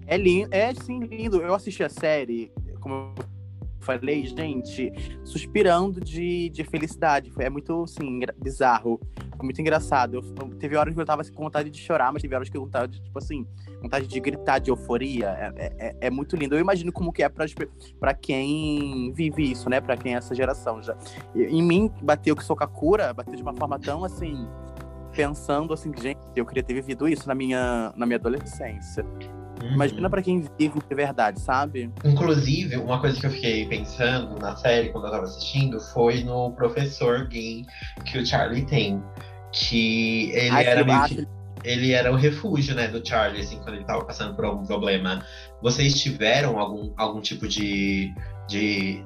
[0.08, 1.40] É lindo, é sim lindo.
[1.40, 2.50] Eu assisti a série,
[2.80, 3.14] como eu
[3.78, 7.30] falei, gente, suspirando de, de felicidade.
[7.38, 9.00] É muito, assim, bizarro.
[9.40, 10.14] Muito engraçado.
[10.14, 10.22] Eu,
[10.56, 12.88] teve horas que eu tava com vontade de chorar, mas teve horas que eu tava,
[12.88, 13.46] tipo assim,
[13.82, 15.28] vontade de gritar de euforia.
[15.56, 16.54] É, é, é muito lindo.
[16.54, 17.46] Eu imagino como que é pra,
[17.98, 19.80] pra quem vive isso, né?
[19.80, 20.96] Pra quem é essa geração já.
[21.34, 24.46] Em mim, bateu que sou Kakura, bateu de uma forma tão, assim,
[25.12, 29.04] pensando assim, gente, eu queria ter vivido isso na minha, na minha adolescência.
[29.62, 29.72] Uhum.
[29.72, 31.90] Imagina pra quem vive de verdade, sabe?
[32.04, 36.52] Inclusive, uma coisa que eu fiquei pensando na série quando eu tava assistindo foi no
[36.52, 37.64] professor gay
[38.04, 39.02] que o Charlie tem.
[39.50, 43.76] Que ele Ai, era meio que ele era o refúgio, né, do Charlie, assim, quando
[43.76, 45.24] ele tava passando por algum problema.
[45.62, 48.12] Vocês tiveram algum, algum tipo de.
[48.48, 49.04] de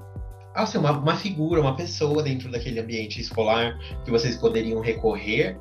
[0.54, 5.58] assim, uma, uma figura, uma pessoa dentro daquele ambiente escolar que vocês poderiam recorrer?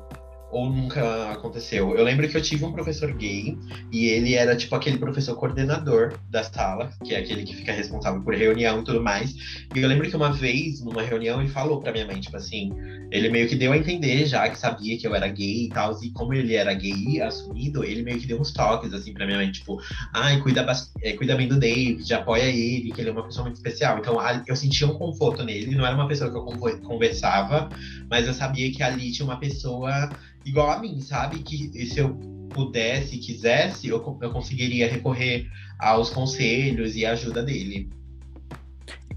[0.52, 1.96] Ou nunca aconteceu?
[1.96, 3.56] Eu lembro que eu tive um professor gay
[3.90, 8.22] e ele era tipo aquele professor coordenador da sala, que é aquele que fica responsável
[8.22, 9.32] por reunião e tudo mais.
[9.74, 12.70] E eu lembro que uma vez, numa reunião, ele falou pra minha mãe, tipo assim,
[13.10, 15.98] ele meio que deu a entender já que sabia que eu era gay e tal,
[16.02, 19.38] e como ele era gay assumido, ele meio que deu uns toques assim pra minha
[19.38, 19.80] mãe, tipo,
[20.14, 20.66] ai, cuida,
[21.02, 23.98] é, cuida bem do David, apoia ele, que ele é uma pessoa muito especial.
[23.98, 26.44] Então eu sentia um conforto nele, não era uma pessoa que eu
[26.82, 27.70] conversava,
[28.10, 31.38] mas eu sabia que ali tinha uma pessoa igual a mim, sabe?
[31.40, 32.14] Que se eu
[32.50, 37.90] pudesse, quisesse, eu, eu conseguiria recorrer aos conselhos e à ajuda dele.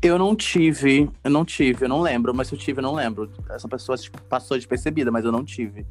[0.01, 2.93] Eu não tive, eu não tive, eu não lembro, mas se eu tive, eu não
[2.93, 3.31] lembro.
[3.49, 3.97] Essa pessoa
[4.29, 5.85] passou despercebida, mas eu não tive.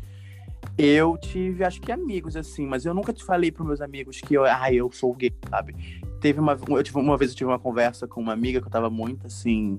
[0.77, 4.35] Eu tive, acho que amigos, assim, mas eu nunca te falei pros meus amigos que
[4.35, 5.75] eu, ah, eu sou gay, sabe?
[6.20, 8.70] Teve uma, eu tive, uma vez eu tive uma conversa com uma amiga que eu
[8.70, 9.79] tava muito, assim,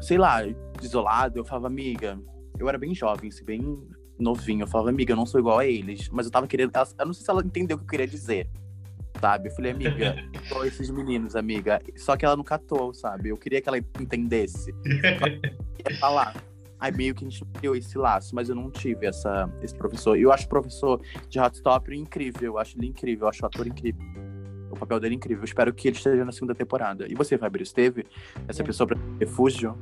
[0.00, 0.40] sei lá,
[0.82, 1.38] isolado.
[1.38, 2.18] Eu falava, amiga,
[2.58, 3.80] eu era bem jovem, assim, bem
[4.18, 4.62] novinho.
[4.62, 7.06] Eu falava, amiga, eu não sou igual a eles, mas eu tava querendo, ela- eu
[7.06, 8.48] não sei se ela entendeu o que eu queria dizer,
[9.20, 9.48] sabe?
[9.48, 11.80] Eu falei, amiga, igual esses meninos, amiga.
[11.96, 13.28] Só que ela não catou, sabe?
[13.30, 14.74] Eu queria que ela entendesse.
[15.90, 16.34] ia falar.
[16.78, 20.16] Aí meio que a gente criou esse laço, mas eu não tive essa, esse professor.
[20.18, 23.42] E eu acho o professor de Hot Stop incrível, eu acho ele incrível, eu acho
[23.42, 24.02] o ator incrível.
[24.70, 25.40] O papel dele é incrível.
[25.40, 27.06] Eu espero que ele esteja na segunda temporada.
[27.10, 28.04] E você, Fabrício, teve
[28.46, 28.66] essa É.
[28.66, 29.74] pessoa pra refúgio?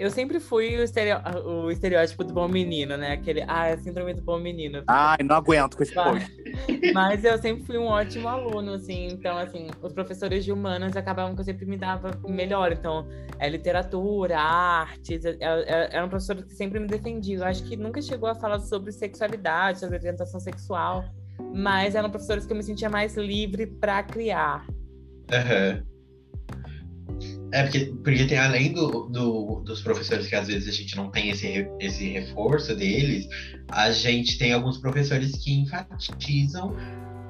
[0.00, 3.12] Eu sempre fui o, estereo- o estereótipo do bom menino, né?
[3.12, 4.82] Aquele, ah, é síndrome do bom menino.
[4.88, 6.26] Ai, não aguento com esse post.
[6.94, 9.08] Mas eu sempre fui um ótimo aluno, assim.
[9.08, 12.72] Então, assim, os professores de humanas acabavam que eu sempre me dava melhor.
[12.72, 13.06] Então,
[13.38, 15.22] é literatura, artes.
[15.26, 17.42] é- é- Eram professores que sempre me defendiam.
[17.42, 21.04] Eu acho que nunca chegou a falar sobre sexualidade, sobre orientação sexual.
[21.54, 24.64] Mas eram professores que eu me sentia mais livre para criar.
[25.30, 25.82] Aham.
[27.52, 31.10] É, porque, porque tem além do, do- dos professores que às vezes a gente não
[31.10, 33.26] tem esse, esse reforço deles,
[33.68, 36.76] a gente tem alguns professores que enfatizam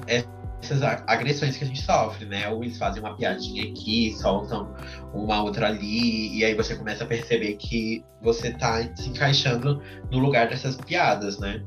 [0.07, 2.49] essas agressões que a gente sofre, né?
[2.49, 4.75] Ou eles fazem uma piadinha aqui, soltam
[5.15, 9.81] uma outra ali, e aí você começa a perceber que você tá se encaixando
[10.11, 11.65] no lugar dessas piadas, né?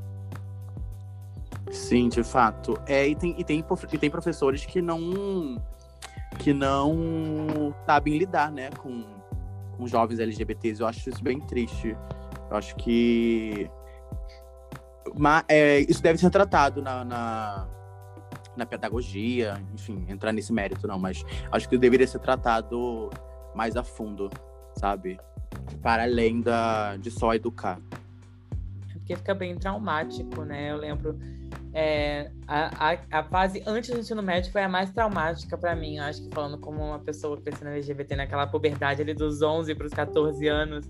[1.71, 2.79] Sim, de fato.
[2.85, 5.59] É, e tem, e tem, e tem professores que não
[6.33, 9.03] que não sabem lidar, né, com,
[9.77, 10.81] com jovens LGBTs.
[10.81, 11.95] Eu acho isso bem triste.
[12.49, 13.69] Eu acho que
[15.15, 17.67] mas, é, isso deve ser tratado na, na,
[18.55, 23.09] na pedagogia, enfim, entrar nesse mérito não, mas acho que deveria ser tratado
[23.53, 24.29] mais a fundo,
[24.75, 25.19] sabe?
[25.81, 27.79] Para além da, de só educar.
[28.93, 30.71] porque fica bem traumático, né?
[30.71, 31.19] Eu lembro
[31.73, 35.97] é, a, a, a fase antes do ensino médio foi a mais traumática pra mim.
[35.97, 39.87] Eu acho que falando como uma pessoa crescendo LGBT naquela puberdade ali dos 11 para
[39.87, 40.85] os 14 anos,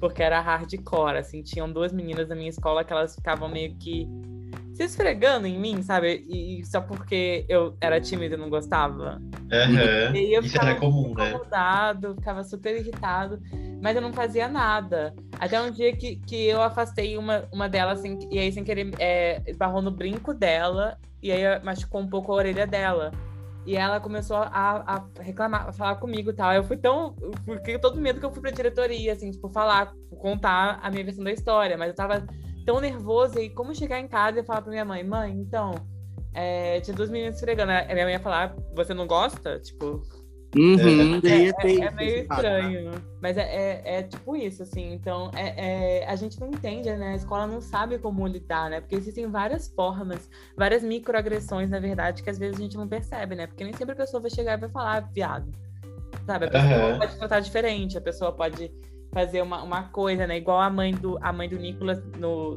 [0.00, 4.08] porque era hardcore, assim, tinham duas meninas na minha escola que elas ficavam meio que
[4.74, 6.24] se esfregando em mim, sabe?
[6.28, 9.22] E, e só porque eu era tímida e não gostava.
[9.52, 10.14] Aham.
[10.14, 11.28] E aí eu Isso ficava era comum, né?
[11.30, 13.40] incomodado, ficava super irritado,
[13.80, 15.14] mas eu não fazia nada.
[15.38, 18.90] Até um dia que, que eu afastei uma, uma delas, assim, e aí sem querer
[18.98, 23.12] é, esbarrou no brinco dela, e aí machucou um pouco a orelha dela.
[23.66, 26.52] E ela começou a, a reclamar, a falar comigo e tal.
[26.52, 27.16] Eu fui tão.
[27.22, 31.02] Eu fiquei todo medo que eu fui pra diretoria, assim, tipo, falar, contar a minha
[31.02, 31.78] versão da história.
[31.78, 32.26] Mas eu tava
[32.64, 35.74] tão nervosa e como chegar em casa e falar pra minha mãe, mãe, então.
[36.36, 37.70] é, tinha duas meninas esfregando.
[37.70, 39.60] A minha mãe ia falar, você não gosta?
[39.60, 40.02] Tipo,
[40.56, 42.22] Uhum, é, daí é- é meio né?
[42.22, 44.92] estranho, mas é, é, é tipo isso, assim.
[44.94, 47.08] Então, é, é- a gente não entende, né?
[47.12, 48.80] A escola não sabe como lidar, né?
[48.80, 53.34] Porque existem várias formas, várias microagressões, na verdade, que às vezes a gente não percebe,
[53.34, 53.46] né?
[53.48, 55.50] Porque nem sempre a pessoa vai chegar e vai falar, "Ah, viado.
[56.26, 56.46] Sabe?
[56.46, 56.98] A pessoa Aham.
[56.98, 58.72] pode tratar diferente, a pessoa pode
[59.14, 60.36] fazer uma, uma coisa, né?
[60.36, 62.56] Igual a mãe do, a mãe do Nicolas, no,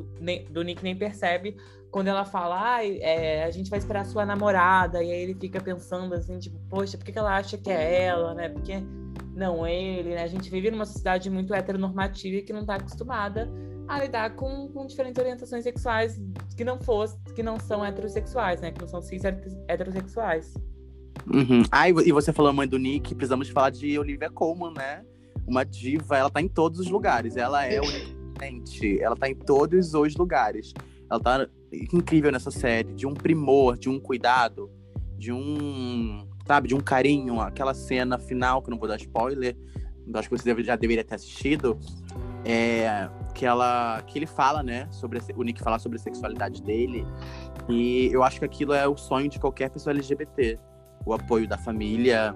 [0.50, 1.56] do Nick nem percebe,
[1.92, 5.36] quando ela fala, ai, é, a gente vai esperar a sua namorada, e aí ele
[5.36, 8.50] fica pensando assim, tipo, poxa, por que, ela acha que é ela, né?
[8.50, 8.74] Porque
[9.34, 10.24] não ele, né?
[10.24, 13.48] A gente vive numa sociedade muito heteronormativa e que não tá acostumada
[13.88, 16.20] a lidar com, com diferentes orientações sexuais
[16.58, 18.72] que não fosse, que não são heterossexuais, né?
[18.72, 19.22] Que não são cis
[19.68, 20.54] heterossexuais.
[21.32, 21.64] Uhum.
[21.72, 25.04] Ah, e vo- você falou mãe do Nick, precisamos falar de Olivia Colman, né?
[25.48, 27.38] Uma diva, ela tá em todos os lugares.
[27.38, 30.74] Ela é onipotente, ela tá em todos os lugares.
[31.10, 34.70] ela tá incrível nessa série, de um primor, de um cuidado,
[35.18, 39.56] de um, sabe, de um carinho, aquela cena final, que eu não vou dar spoiler,
[40.14, 41.78] acho que você já deveria ter assistido,
[42.46, 47.06] é, que ela que ele fala, né, sobre o Nick fala sobre a sexualidade dele,
[47.68, 50.60] e eu acho que aquilo é o sonho de qualquer pessoa LGBT,
[51.06, 52.34] o apoio da família,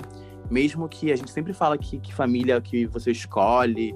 [0.52, 3.96] mesmo que a gente sempre fala que, que família que você escolhe,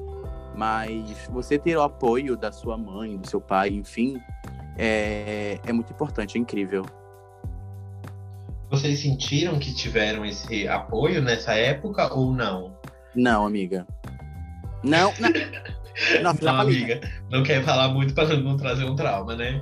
[0.55, 4.17] mas você ter o apoio da sua mãe, do seu pai, enfim,
[4.77, 6.85] é, é muito importante, é incrível.
[8.69, 12.75] Vocês sentiram que tiveram esse apoio nessa época ou não?
[13.13, 13.85] Não, amiga.
[14.81, 16.23] Não, não.
[16.23, 17.01] Nossa, não, amiga.
[17.29, 19.61] Não quer falar muito para não trazer um trauma, né?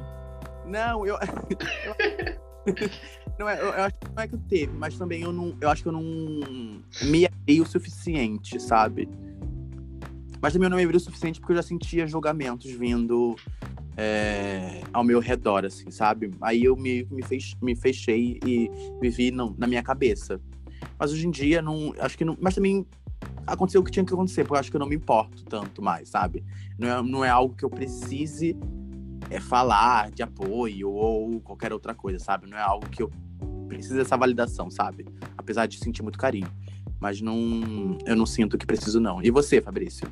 [0.65, 1.17] Não, eu.
[3.47, 5.55] é, eu, eu acho que não é que teve, mas também eu não.
[5.59, 9.09] Eu acho que eu não me amei o suficiente, sabe?
[10.41, 13.35] Mas também eu não me abri o suficiente porque eu já sentia julgamentos vindo
[13.95, 16.31] é, ao meu redor, assim, sabe?
[16.41, 18.69] Aí eu meio que me, fech, me fechei e
[19.01, 20.41] vivi não, na minha cabeça.
[20.99, 22.37] Mas hoje em dia, não, acho que não.
[22.41, 22.85] Mas também
[23.47, 25.81] aconteceu o que tinha que acontecer, porque eu acho que eu não me importo tanto
[25.81, 26.43] mais, sabe?
[26.77, 28.57] Não é, não é algo que eu precise
[29.29, 32.49] é, falar de apoio ou qualquer outra coisa, sabe?
[32.49, 33.11] Não é algo que eu
[33.73, 35.05] preciso dessa validação, sabe?
[35.37, 36.51] Apesar de sentir muito carinho.
[36.99, 39.21] Mas não, eu não sinto que preciso, não.
[39.21, 40.07] E você, Fabrício?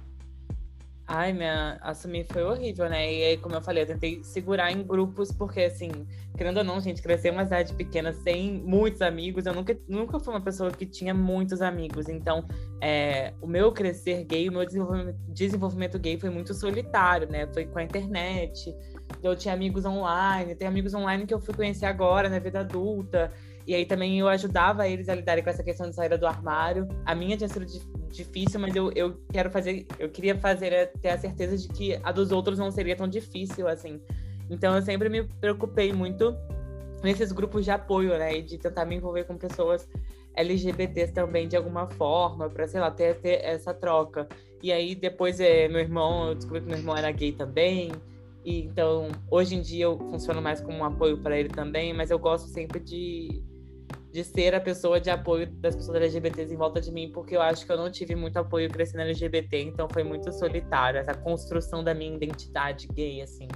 [1.14, 3.14] Ai, minha assumir foi horrível, né?
[3.14, 5.92] E aí, como eu falei, eu tentei segurar em grupos, porque, assim,
[6.38, 10.34] querendo ou não, gente, crescer uma cidade pequena sem muitos amigos, eu nunca, nunca fui
[10.34, 12.08] uma pessoa que tinha muitos amigos.
[12.08, 12.46] Então,
[12.82, 17.46] é, o meu crescer gay, o meu desenvolvimento, desenvolvimento gay foi muito solitário, né?
[17.54, 18.74] Foi com a internet.
[19.22, 23.34] Eu tinha amigos online, tem amigos online que eu fui conhecer agora, na vida adulta.
[23.68, 26.88] E aí também eu ajudava eles a lidarem com essa questão de saída do armário.
[27.06, 27.66] A minha tinha sido
[28.10, 32.00] difícil, mas eu, eu quero fazer, eu queria fazer é, ter a certeza de que
[32.04, 34.02] a dos outros não seria tão difícil assim.
[34.50, 36.36] Então eu sempre me preocupei muito
[37.04, 39.88] nesses grupos de apoio, né, e de tentar me envolver com pessoas
[40.36, 44.28] LGBTs também de alguma forma, para sei lá, ter, ter essa troca.
[44.62, 47.92] E aí depois é, meu irmão, eu descobri que meu irmão era gay também.
[48.44, 52.10] E então, hoje em dia eu funciono mais como um apoio para ele também, mas
[52.10, 53.44] eu gosto sempre de
[54.12, 57.42] de ser a pessoa de apoio das pessoas LGBTs em volta de mim, porque eu
[57.42, 61.84] acho que eu não tive muito apoio crescendo LGBT, então foi muito solitário essa construção
[61.84, 63.48] da minha identidade gay, assim.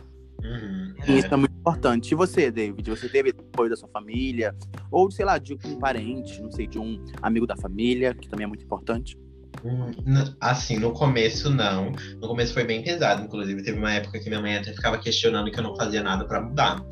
[0.41, 1.11] Uhum, é.
[1.11, 2.11] Isso é muito importante.
[2.11, 2.89] E você, David?
[2.89, 4.55] Você teve apoio da sua família?
[4.91, 8.45] Ou, sei lá, de um parente, não sei, de um amigo da família, que também
[8.45, 9.17] é muito importante?
[9.63, 9.91] Hum,
[10.39, 11.91] assim, no começo não.
[12.21, 13.23] No começo foi bem pesado.
[13.23, 16.25] Inclusive, teve uma época que minha mãe até ficava questionando que eu não fazia nada
[16.25, 16.85] para mudar.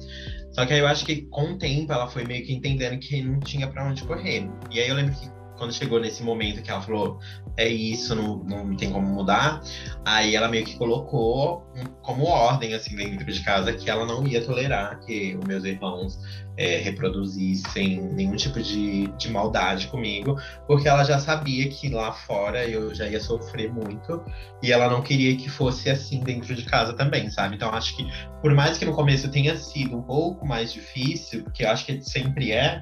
[0.54, 3.22] Só que aí eu acho que com o tempo ela foi meio que entendendo que
[3.22, 4.48] não tinha para onde correr.
[4.72, 7.20] E aí eu lembro que quando chegou nesse momento que ela falou,
[7.58, 9.62] é isso, não, não tem como mudar,
[10.06, 11.66] aí ela meio que colocou
[12.02, 16.20] como ordem, assim, dentro de casa, que ela não ia tolerar que os meus irmãos
[16.58, 20.38] é, reproduzissem nenhum tipo de, de maldade comigo,
[20.68, 24.24] porque ela já sabia que lá fora eu já ia sofrer muito,
[24.62, 27.56] e ela não queria que fosse assim dentro de casa também, sabe?
[27.56, 28.06] Então acho que,
[28.42, 32.02] por mais que no começo tenha sido um pouco mais difícil, porque eu acho que
[32.02, 32.82] sempre é,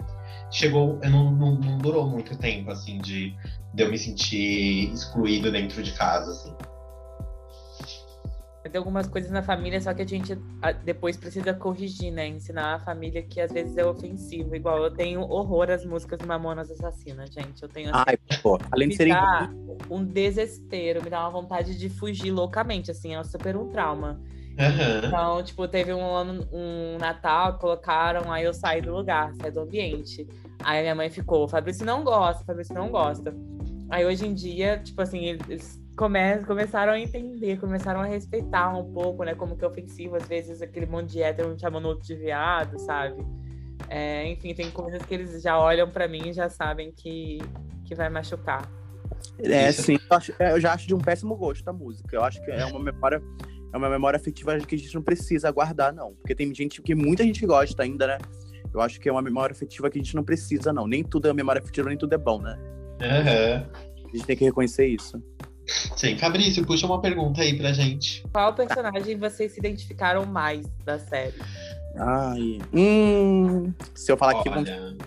[0.52, 3.34] chegou, não, não, não, durou muito tempo, assim, de,
[3.74, 6.54] de eu me sentir excluído dentro de casa, assim.
[8.70, 10.38] Tem algumas coisas na família, só que a gente
[10.86, 12.28] depois precisa corrigir, né?
[12.28, 14.56] Ensinar a família que às vezes é ofensivo.
[14.56, 17.62] Igual eu tenho horror às músicas do Mamonas Assassinas, gente.
[17.62, 19.14] Eu tenho assim, Ai, pô, além de serem.
[19.90, 24.22] um desespero, me dá uma vontade de fugir loucamente, assim, é super um trauma.
[24.60, 25.08] Uhum.
[25.08, 29.62] Então, tipo, teve um ano, um Natal, colocaram, aí eu saí do lugar, saí do
[29.62, 30.28] ambiente.
[30.64, 33.34] Aí minha mãe ficou, Fabrício não gosta, Fabrício não gosta.
[33.90, 38.92] Aí hoje em dia, tipo assim, eles come começaram a entender, começaram a respeitar um
[38.94, 39.36] pouco, né?
[39.36, 43.26] Como que é ofensivo, às vezes, aquele monte de hétero chamando outro de viado, sabe?
[43.90, 47.40] É, enfim, tem coisas que eles já olham para mim e já sabem que,
[47.84, 48.70] que vai machucar.
[49.40, 49.98] É, sim.
[50.10, 52.16] Eu, acho, eu já acho de um péssimo gosto a música.
[52.16, 53.22] Eu acho que é uma memória
[53.72, 56.14] é uma memória afetiva que a gente não precisa guardar, não.
[56.16, 58.18] Porque tem gente que muita gente gosta ainda, né?
[58.74, 60.88] Eu acho que é uma memória afetiva que a gente não precisa, não.
[60.88, 62.58] Nem tudo é memória afetiva, nem tudo é bom, né?
[63.02, 64.06] Uhum.
[64.06, 65.22] A gente tem que reconhecer isso.
[65.96, 68.24] Sim, Fabrício, puxa uma pergunta aí pra gente.
[68.32, 71.36] Qual personagem vocês se identificaram mais da série?
[71.98, 72.60] Ai.
[72.74, 73.74] Hum.
[73.94, 74.98] Se eu falar Olha, aqui.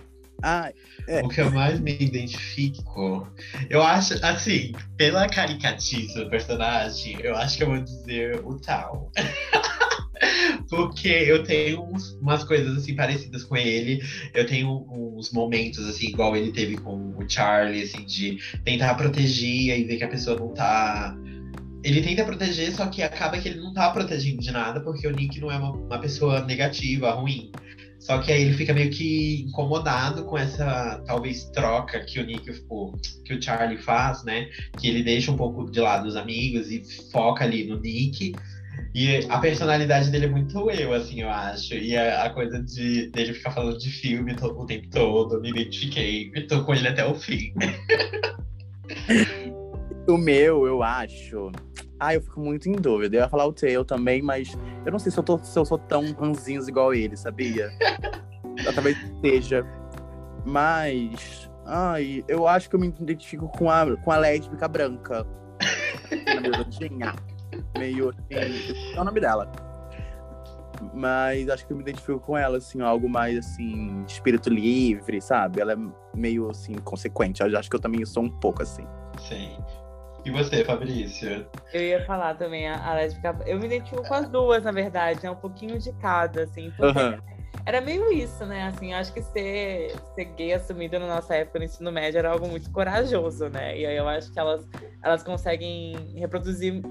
[0.47, 0.71] Ah,
[1.07, 1.23] é.
[1.23, 3.27] O que eu mais me identifico,
[3.67, 9.11] eu acho, assim, pela caricatice do personagem, eu acho que eu vou dizer o tal.
[10.69, 14.03] Porque eu tenho uns, umas coisas assim parecidas com ele.
[14.35, 19.79] Eu tenho uns momentos assim, igual ele teve com o Charlie, assim, de tentar proteger
[19.79, 21.17] e ver que a pessoa não tá
[21.83, 25.11] ele tenta proteger, só que acaba que ele não tá protegendo de nada, porque o
[25.11, 27.51] Nick não é uma, uma pessoa negativa, ruim.
[28.05, 32.45] Só que aí ele fica meio que incomodado com essa, talvez, troca que o Nick,
[33.23, 34.47] que o Charlie faz, né?
[34.77, 38.35] Que ele deixa um pouco de lado os amigos e foca ali no Nick.
[38.93, 41.73] E a personalidade dele é muito eu, assim, eu acho.
[41.73, 45.49] E a, a coisa de dele ficar falando de filme todo, o tempo todo, me
[45.49, 46.31] identifiquei.
[46.35, 47.55] E tô com ele até o fim.
[50.07, 51.51] o meu, eu acho.
[51.99, 53.15] Ah, eu fico muito em dúvida.
[53.15, 55.65] Eu ia falar o Tail também, mas eu não sei se eu, tô, se eu
[55.65, 57.71] sou tão ranzinhos igual ele, sabia?
[58.65, 59.65] eu, talvez seja.
[60.45, 61.49] Mas.
[61.65, 65.25] Ai, eu acho que eu me identifico com a, com a lésbica branca.
[67.77, 68.93] meio assim.
[68.95, 69.51] É o nome dela.
[70.93, 75.61] Mas acho que eu me identifico com ela, assim, algo mais assim, espírito livre, sabe?
[75.61, 75.77] Ela é
[76.13, 77.41] meio assim, consequente.
[77.41, 78.85] Eu acho que eu também sou um pouco assim.
[79.19, 79.57] Sim.
[80.25, 81.45] E você, Fabrício?
[81.71, 83.37] Eu ia falar também a, a lésbica.
[83.45, 86.73] Eu me identifico com as duas, na verdade, é um pouquinho de cada, assim.
[86.79, 87.35] Uhum.
[87.63, 88.63] Era meio isso, né?
[88.67, 92.47] Assim, acho que ser, ser gay assumido na nossa época no ensino médio era algo
[92.47, 93.77] muito corajoso, né?
[93.77, 94.67] E aí eu acho que elas,
[95.03, 96.81] elas conseguem reproduzir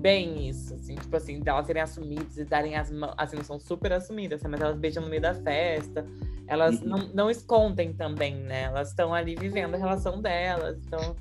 [0.00, 3.58] bem isso, assim, tipo assim, delas serem assumidas e darem as mãos, assim, não são
[3.58, 6.06] super assumidas, mas elas beijam no meio da festa,
[6.46, 6.88] elas uhum.
[6.88, 8.64] não, não escondem também, né?
[8.64, 11.16] Elas estão ali vivendo a relação delas, então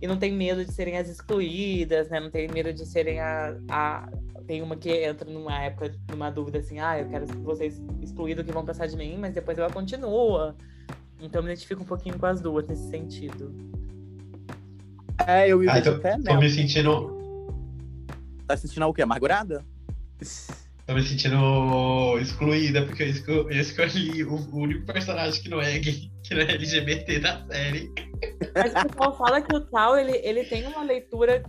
[0.00, 2.20] e não tem medo de serem as excluídas, né?
[2.20, 4.08] Não tem medo de serem a, a...
[4.46, 8.50] Tem uma que entra numa época, numa dúvida assim, ah, eu quero vocês excluídos que
[8.50, 10.56] vão passar de mim, mas depois ela continua.
[11.20, 13.54] Então eu me identifico um pouquinho com as duas nesse sentido.
[15.26, 17.52] É, eu me ah, então, até Tô me sentindo.
[18.46, 19.02] Tá sentindo o quê?
[19.02, 19.64] Amargurada?
[20.90, 26.34] Tô me sentindo excluída, porque eu escolhi o único personagem que não é gay, que
[26.34, 27.92] não é LGBT da série.
[28.52, 31.44] Mas o pessoal fala que o Tal, ele, ele tem uma leitura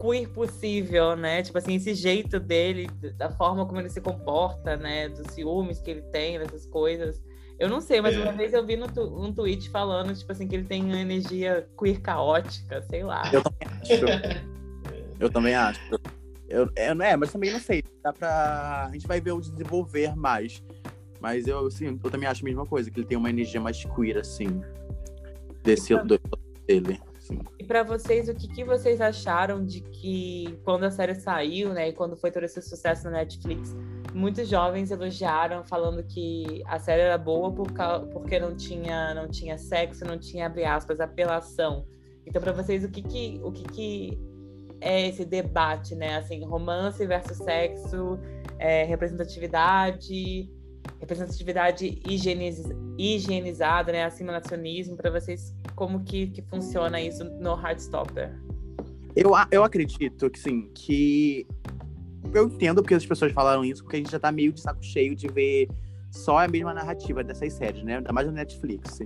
[0.00, 1.42] queer possível, né?
[1.42, 5.08] Tipo assim, esse jeito dele, da forma como ele se comporta, né?
[5.08, 7.20] Dos ciúmes que ele tem, dessas coisas.
[7.58, 8.20] Eu não sei, mas é.
[8.20, 11.00] uma vez eu vi no tu, um tweet falando, tipo assim, que ele tem uma
[11.00, 13.24] energia queer caótica, sei lá.
[13.32, 14.04] Eu também acho.
[15.18, 15.80] eu também acho.
[16.48, 17.82] Eu, eu, é, mas também não sei.
[18.06, 18.86] Dá pra.
[18.88, 20.62] A gente vai ver o desenvolver mais.
[21.20, 23.84] Mas eu, assim, eu também acho a mesma coisa, que ele tem uma energia mais
[23.84, 24.62] queer, assim.
[25.64, 26.20] Desse do,
[26.68, 27.00] dele.
[27.18, 27.40] Assim.
[27.58, 31.88] E pra vocês, o que, que vocês acharam de que quando a série saiu, né?
[31.88, 33.74] E quando foi todo esse sucesso na Netflix,
[34.14, 37.72] muitos jovens elogiaram, falando que a série era boa por,
[38.12, 41.84] porque não tinha, não tinha sexo, não tinha, abre aspas, apelação.
[42.24, 44.25] Então, para vocês, o que que, o que que
[44.80, 46.16] é esse debate, né?
[46.16, 48.18] Assim, romance versus sexo,
[48.58, 50.50] é, representatividade,
[51.00, 52.62] representatividade higieniz,
[52.98, 54.04] higienizada, né?
[54.04, 58.38] Assimilacionismo, para vocês, como que, que funciona isso no Heartstopper?
[59.14, 61.46] Eu, eu acredito que sim, que
[62.34, 64.84] eu entendo porque as pessoas falaram isso, porque a gente já tá meio de saco
[64.84, 65.68] cheio de ver
[66.10, 67.96] só a mesma narrativa dessas séries, né?
[67.96, 69.00] Ainda mais na Netflix.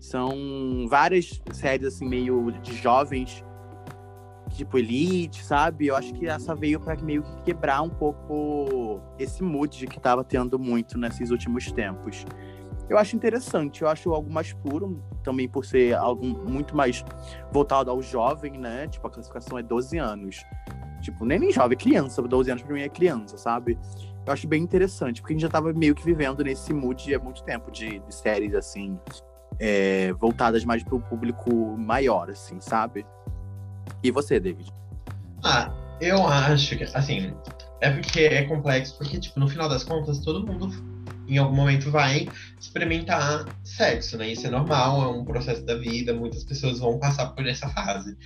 [0.00, 3.44] São várias séries, assim, meio de jovens
[4.58, 5.86] tipo Elite, sabe?
[5.86, 10.24] Eu acho que essa veio para meio que quebrar um pouco esse mood que tava
[10.24, 12.24] tendo muito nesses últimos tempos.
[12.88, 17.04] Eu acho interessante, eu acho algo mais puro, também por ser algo muito mais
[17.52, 18.88] voltado ao jovem, né?
[18.88, 20.42] Tipo, a classificação é 12 anos.
[21.00, 23.78] Tipo, nem nem jovem, é criança, 12 anos pra mim é criança, sabe?
[24.26, 27.18] Eu acho bem interessante, porque a gente já tava meio que vivendo nesse mood há
[27.18, 28.98] muito tempo de, de séries, assim,
[29.60, 33.06] é, voltadas mais pro público maior, assim, sabe?
[34.02, 34.72] E você, David?
[35.42, 37.32] Ah, eu acho que, assim,
[37.80, 40.72] é porque é complexo, porque, tipo, no final das contas, todo mundo
[41.28, 42.26] em algum momento vai
[42.58, 44.32] experimentar sexo, né?
[44.32, 48.16] Isso é normal, é um processo da vida, muitas pessoas vão passar por essa fase.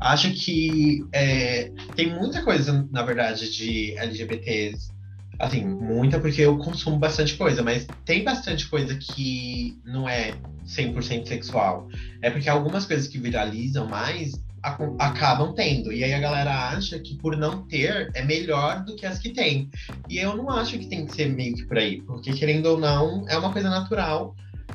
[0.00, 4.90] Acho que é, tem muita coisa, na verdade, de LGBTs,
[5.38, 10.32] assim, muita porque eu consumo bastante coisa, mas tem bastante coisa que não é
[10.66, 11.88] 100% sexual.
[12.20, 14.32] É porque algumas coisas que viralizam mais
[14.62, 15.92] acabam tendo.
[15.92, 19.30] E aí a galera acha que por não ter é melhor do que as que
[19.30, 19.70] tem.
[20.08, 22.78] E eu não acho que tem que ser meio que por aí, porque querendo ou
[22.78, 24.34] não, é uma coisa natural.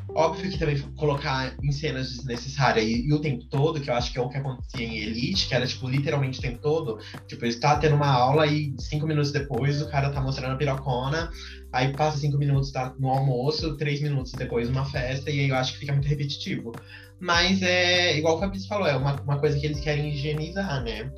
[0.09, 4.11] Óbvio que também colocar em cenas desnecessárias e, e, o tempo todo, que eu acho
[4.11, 6.99] que é o que acontecia em Elite, que era, tipo, literalmente o tempo todo.
[7.27, 10.57] Tipo, ele tá tendo uma aula e cinco minutos depois o cara tá mostrando a
[10.57, 11.29] pirocona,
[11.71, 15.55] aí passa cinco minutos tá no almoço, três minutos depois uma festa, e aí eu
[15.55, 16.71] acho que fica muito repetitivo.
[17.19, 21.11] Mas é, igual o Fabrício falou, é uma, uma coisa que eles querem higienizar, né?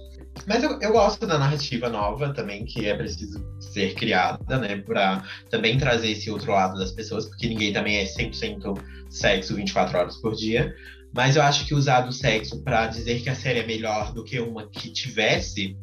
[0.45, 4.77] Mas eu, eu gosto da narrativa nova também, que é preciso ser criada, né?
[4.77, 8.79] Pra também trazer esse outro lado das pessoas, porque ninguém também é 100%
[9.09, 10.73] sexo 24 horas por dia.
[11.13, 14.23] Mas eu acho que usar do sexo para dizer que a série é melhor do
[14.23, 15.75] que uma que tivesse,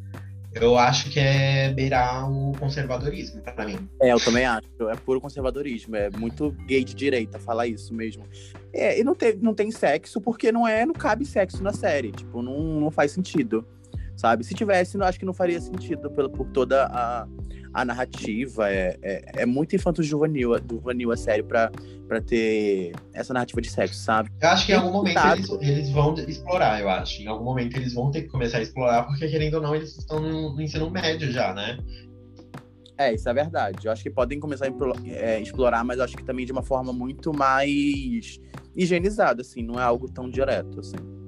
[0.55, 3.77] eu acho que é beirar o conservadorismo, pra mim.
[4.01, 4.67] É, eu também acho.
[4.89, 5.95] É puro conservadorismo.
[5.95, 8.23] É muito gay de direita falar isso mesmo.
[8.73, 12.11] É, e não tem, não tem sexo porque não é, não cabe sexo na série.
[12.11, 13.65] Tipo, não, não faz sentido.
[14.25, 14.43] Sabe?
[14.43, 17.27] Se tivesse, eu acho que não faria sentido por, por toda a,
[17.71, 18.71] a narrativa.
[18.71, 21.71] É, é, é muito infanto-juvenil juvenil a série pra,
[22.07, 24.31] pra ter essa narrativa de sexo, sabe?
[24.41, 27.21] Eu acho que em algum momento eles, eles, vão explorar, eu acho.
[27.21, 29.95] Em algum momento eles vão ter que começar a explorar, porque querendo ou não, eles
[29.95, 31.77] estão no, no ensino médio já, né?
[32.97, 33.85] É, isso é verdade.
[33.85, 34.69] Eu acho que podem começar a
[35.07, 38.39] é, explorar, mas acho que também de uma forma muito mais
[38.75, 41.24] higienizada, assim, não é algo tão direto, assim.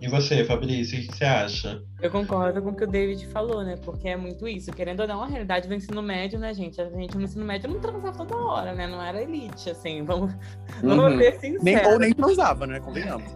[0.00, 1.82] E você, Fabrício, o que você acha?
[2.00, 3.76] Eu concordo com o que o David falou, né?
[3.84, 4.72] Porque é muito isso.
[4.72, 6.80] Querendo ou não, a realidade do ensino médio, né, gente?
[6.80, 8.86] A gente no ensino médio não transava toda hora, né?
[8.86, 10.02] Não era elite, assim.
[10.02, 10.32] Vamos,
[10.82, 11.18] vamos uhum.
[11.18, 11.62] ser sinceros.
[11.62, 12.80] Nem, ou nem transava, né?
[12.80, 13.30] Convenhamos.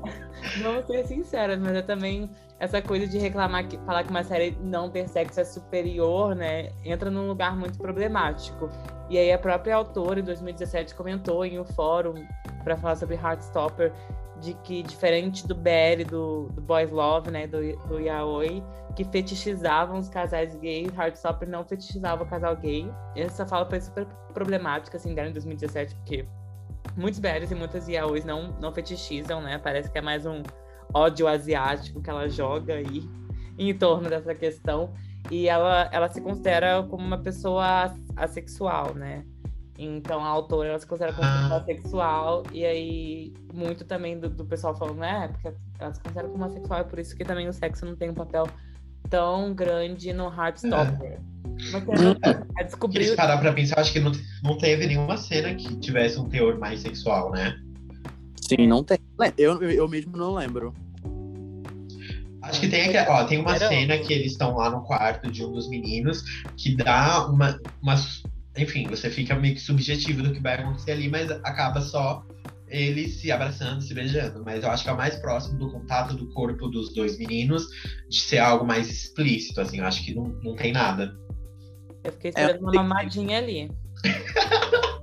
[0.62, 4.56] vamos ser sinceros, mas é também essa coisa de reclamar, que, falar que uma série
[4.62, 6.70] não ter sexo é superior, né?
[6.82, 8.70] Entra num lugar muito problemático.
[9.10, 12.26] E aí a própria autora, em 2017, comentou em um fórum
[12.64, 13.92] para falar sobre Heartstopper
[14.40, 17.58] de que, diferente do BL, do, do Boys Love, né, do,
[17.88, 18.62] do Yaoi,
[18.94, 22.90] que fetichizavam os casais gays, Heartstopper não fetichizava o casal gay.
[23.14, 26.26] Essa fala foi super problemática, assim, dela em 2017, porque
[26.96, 29.58] muitos BLs e muitas Yaois não, não fetichizam, né?
[29.58, 30.42] Parece que é mais um
[30.94, 33.02] ódio asiático que ela joga aí
[33.58, 34.92] em torno dessa questão.
[35.30, 39.24] E ela, ela se considera como uma pessoa assexual, né?
[39.78, 41.62] Então a autora ela se considera como ah.
[41.64, 45.28] sexual, e aí muito também do, do pessoal falando, né?
[45.28, 48.10] Porque ela se considera como sexual, é por isso que também o sexo não tem
[48.10, 48.46] um papel
[49.10, 51.12] tão grande no Heartstopper.
[51.12, 51.18] É.
[51.72, 51.84] Mas
[52.58, 53.04] é, descobrir.
[53.04, 54.12] Se parar pra pensar, acho que não,
[54.42, 57.58] não teve nenhuma cena que tivesse um teor mais sexual, né?
[58.40, 58.98] Sim, não tem.
[59.38, 60.74] Eu, eu mesmo não lembro.
[62.42, 65.44] Acho que tem, aqui, ó, tem uma cena que eles estão lá no quarto de
[65.44, 66.22] um dos meninos
[66.56, 67.96] que dá uma, uma
[68.56, 72.24] enfim, você fica meio que subjetivo do que vai acontecer ali, mas acaba só
[72.68, 74.42] eles se abraçando, se beijando.
[74.44, 77.66] Mas eu acho que é o mais próximo do contato do corpo dos dois meninos
[78.08, 79.78] de ser algo mais explícito, assim.
[79.78, 81.16] Eu acho que não, não tem nada.
[82.02, 83.70] Eu fiquei esperando é, uma mamadinha ali.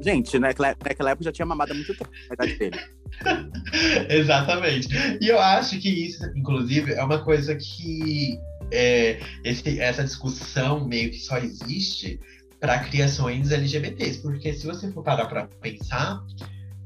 [0.00, 2.78] Gente, naquela, naquela época já tinha mamado há muito tempo na idade dele.
[4.10, 4.88] Exatamente.
[5.20, 8.36] E eu acho que isso, inclusive, é uma coisa que
[8.72, 12.18] é, esse, essa discussão meio que só existe
[12.62, 16.24] para criações LGBTs, porque se você for parar para pensar,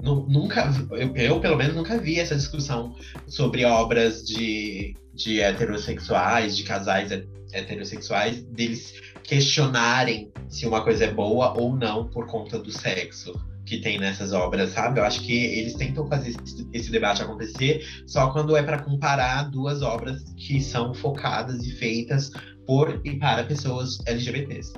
[0.03, 2.97] nunca, eu, eu, pelo menos nunca vi essa discussão
[3.27, 7.11] sobre obras de, de heterossexuais, de casais
[7.53, 13.77] heterossexuais, deles questionarem se uma coisa é boa ou não por conta do sexo que
[13.79, 14.99] tem nessas obras, sabe?
[14.99, 16.35] Eu acho que eles tentam fazer
[16.73, 22.31] esse debate acontecer só quando é para comparar duas obras que são focadas e feitas
[22.67, 24.73] por e para pessoas LGBTs.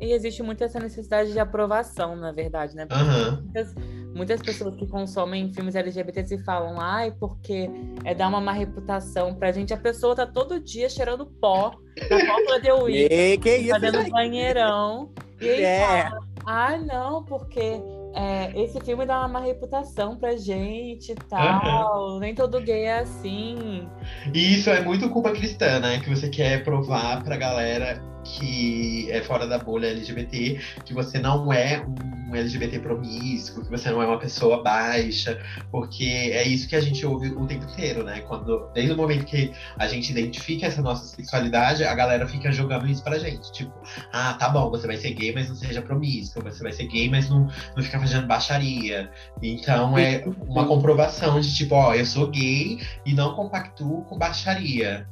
[0.00, 2.86] E existe muito essa necessidade de aprovação, na verdade, né?
[2.90, 3.42] Uhum.
[3.42, 3.74] Muitas,
[4.14, 7.68] muitas, pessoas que consomem filmes LGBT se falam, ai, porque
[8.04, 9.74] é dar uma má reputação pra gente.
[9.74, 11.72] A pessoa tá todo dia cheirando pó
[12.10, 15.10] na porta de Wii, fazendo banheirão.
[15.40, 15.80] E aí é.
[15.80, 17.80] fala, ah, não, porque
[18.14, 22.14] é, esse filme dá uma má reputação pra gente e tal.
[22.14, 22.18] Uhum.
[22.18, 23.88] Nem todo gay é assim.
[24.32, 26.00] E isso é muito culpa cristã, né?
[26.00, 28.02] Que você quer provar pra galera
[28.34, 33.90] que é fora da bolha LGBT, que você não é um LGBT promíscuo, que você
[33.90, 38.04] não é uma pessoa baixa, porque é isso que a gente ouve o tempo inteiro,
[38.04, 38.20] né?
[38.20, 42.86] Quando, desde o momento que a gente identifica essa nossa sexualidade, a galera fica jogando
[42.86, 43.50] isso pra gente.
[43.52, 43.72] Tipo,
[44.12, 47.08] ah, tá bom, você vai ser gay, mas não seja promíscuo, você vai ser gay,
[47.08, 49.10] mas não, não fica fazendo baixaria.
[49.42, 55.06] Então é uma comprovação de tipo, ó, eu sou gay e não compactuo com baixaria.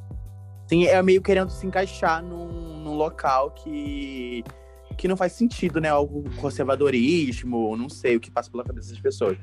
[0.67, 4.43] Sim, é meio querendo se encaixar num, num local que,
[4.97, 5.89] que não faz sentido, né?
[5.89, 9.37] Algo conservadorismo, não sei o que passa pela cabeça das pessoas.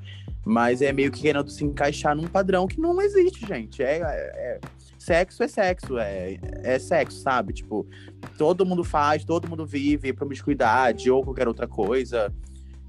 [0.45, 3.83] Mas é meio que querendo se encaixar num padrão que não existe, gente.
[3.83, 4.61] É, é, é
[4.99, 7.55] sexo é sexo, é, é sexo, sabe?
[7.55, 7.87] Tipo,
[8.37, 12.33] todo mundo faz, todo mundo vive promiscuidade ou qualquer outra coisa.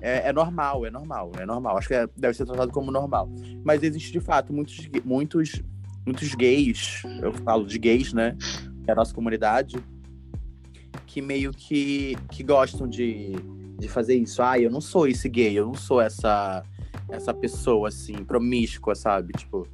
[0.01, 1.77] É, é, normal, é normal, é normal.
[1.77, 3.29] Acho que é, deve ser tratado como normal.
[3.63, 5.63] Mas existe, de fato, muitos, muitos
[6.05, 8.37] muitos gays, eu falo de gays, né?
[8.83, 9.77] Que é a nossa comunidade,
[11.07, 13.33] que meio que, que gostam de,
[13.79, 14.41] de fazer isso.
[14.41, 16.63] Ah, eu não sou esse gay, eu não sou essa,
[17.09, 19.33] essa pessoa, assim, promíscua, sabe?
[19.33, 19.67] Tipo,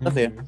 [0.00, 0.32] nada a ver.
[0.32, 0.44] Uhum.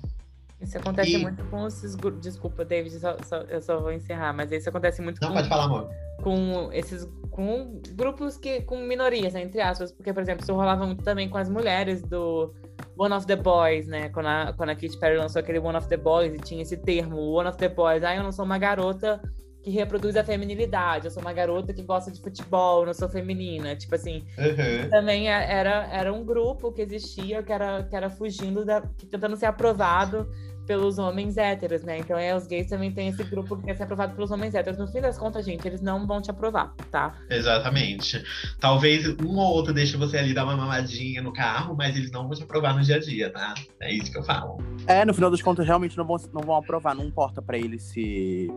[0.61, 1.19] Isso acontece e...
[1.19, 2.21] muito com esses grupos.
[2.21, 5.35] Desculpa, David, só, só, eu só vou encerrar, mas isso acontece muito não, com.
[5.35, 5.91] pode falar, amor.
[6.23, 7.07] Com esses.
[7.31, 8.61] Com grupos que.
[8.63, 9.93] com minorias, né, entre aspas.
[9.93, 12.53] Porque, por exemplo, isso rolava muito também com as mulheres do
[12.99, 14.09] One of the Boys, né?
[14.11, 16.77] Quando a, quando a Katy Perry lançou aquele One of the Boys e tinha esse
[16.77, 18.03] termo, One of the Boys.
[18.03, 19.21] Ah, eu não sou uma garota
[19.63, 21.05] que reproduz a feminilidade.
[21.05, 23.77] Eu sou uma garota que gosta de futebol, não sou feminina.
[23.77, 24.89] Tipo assim, Uhum.
[24.91, 28.81] também é- era, era um grupo que existia que era, que era fugindo da.
[28.97, 30.29] que tentando ser aprovado
[30.67, 31.99] pelos homens héteros, né?
[31.99, 34.79] Então é, os gays também têm esse grupo que quer ser aprovado pelos homens héteros.
[34.79, 37.15] No fim das contas, gente, eles não vão te aprovar, tá?
[37.29, 38.23] Exatamente.
[38.59, 42.29] Talvez um ou outro deixe você ali dar uma mamadinha no carro, mas eles não
[42.29, 43.55] vão te aprovar no dia a dia, tá?
[43.81, 44.59] É isso que eu falo.
[44.87, 46.95] É, no final das contas, realmente não vão, não vão aprovar.
[46.95, 48.49] Não importa pra eles se,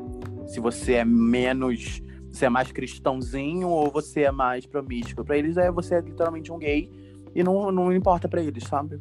[0.47, 2.01] se você é menos.
[2.31, 5.23] Você é mais cristãozinho ou você é mais promíscuo.
[5.23, 6.89] Pra eles, é você é literalmente um gay.
[7.35, 8.99] E não, não importa pra eles, sabe?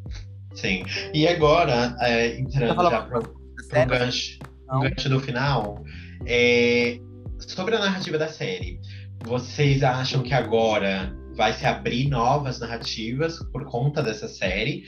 [0.54, 0.84] Sim.
[1.12, 3.98] E agora, é, entrando já pro Sério?
[3.98, 4.38] gancho,
[4.68, 5.82] gancho do final,
[6.26, 6.98] é,
[7.38, 8.80] sobre a narrativa da série,
[9.24, 14.84] vocês acham que agora vai se abrir novas narrativas por conta dessa série?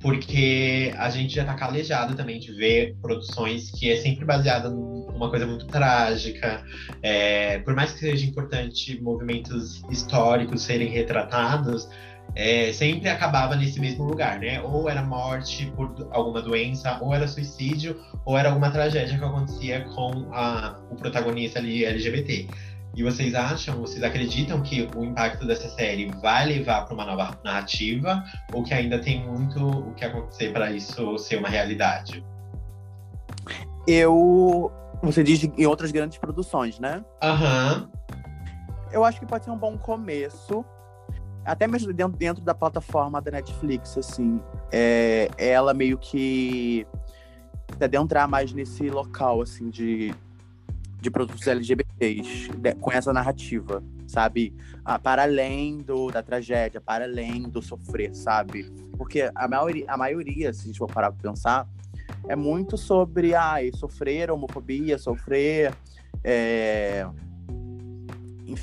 [0.00, 5.28] Porque a gente já tá calejado também de ver produções que é sempre baseada numa
[5.28, 6.64] coisa muito trágica.
[7.02, 11.88] É, por mais que seja importante movimentos históricos serem retratados,
[12.34, 14.60] é, sempre acabava nesse mesmo lugar, né?
[14.62, 19.84] Ou era morte por alguma doença, ou era suicídio, ou era alguma tragédia que acontecia
[19.94, 22.48] com a- o protagonista ali LGBT.
[22.96, 27.38] E vocês acham, vocês acreditam que o impacto dessa série vai levar para uma nova
[27.44, 32.24] narrativa, ou que ainda tem muito o que acontecer para isso ser uma realidade?
[33.86, 34.70] Eu.
[35.02, 37.02] Você diz em outras grandes produções, né?
[37.22, 37.88] Aham,
[38.92, 40.64] Eu acho que pode ser um bom começo.
[41.50, 44.40] Até mesmo dentro, dentro da plataforma da Netflix, assim.
[44.70, 46.86] É, ela meio que
[47.76, 50.14] se adentrar mais nesse local, assim, de,
[51.00, 54.54] de produtos LGBTs, de- com essa narrativa, sabe?
[54.84, 58.70] Ah, para além do, da tragédia, para além do sofrer, sabe?
[58.96, 61.66] Porque a maioria, a maioria, se a gente for parar pra pensar,
[62.28, 65.74] é muito sobre ai, sofrer homofobia, sofrer.
[66.22, 67.06] é,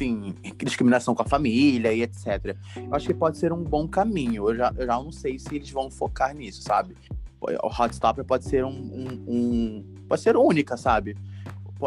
[0.01, 2.55] enfim, discriminação com a família e etc.
[2.75, 4.49] Eu acho que pode ser um bom caminho.
[4.49, 6.95] Eu já, eu já não sei se eles vão focar nisso, sabe?
[7.41, 11.15] O Hotstopper pode ser um, um- um- pode ser única, sabe?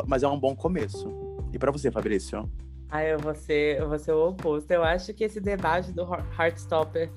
[0.06, 1.08] Mas é um bom começo.
[1.52, 2.48] E pra você, Fabrício?
[2.88, 4.70] Ah, eu vou ser, eu vou ser o oposto.
[4.70, 7.10] Eu acho que esse debate do Heart- Heartstopper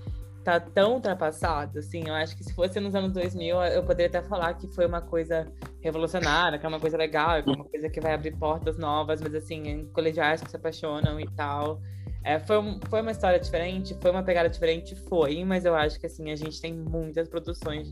[0.44, 2.04] tá tão ultrapassado, assim.
[2.08, 5.02] Eu acho que se fosse nos anos 2000, eu poderia até falar que foi uma
[5.02, 5.48] coisa
[5.82, 9.22] revolucionária, que é uma coisa legal, que é uma coisa que vai abrir portas novas,
[9.22, 11.82] mas assim, colegiais que se apaixonam e tal.
[12.24, 16.00] É, foi, um- foi uma história diferente, foi uma pegada diferente, foi, mas eu acho
[16.00, 17.92] que assim, a gente tem muitas produções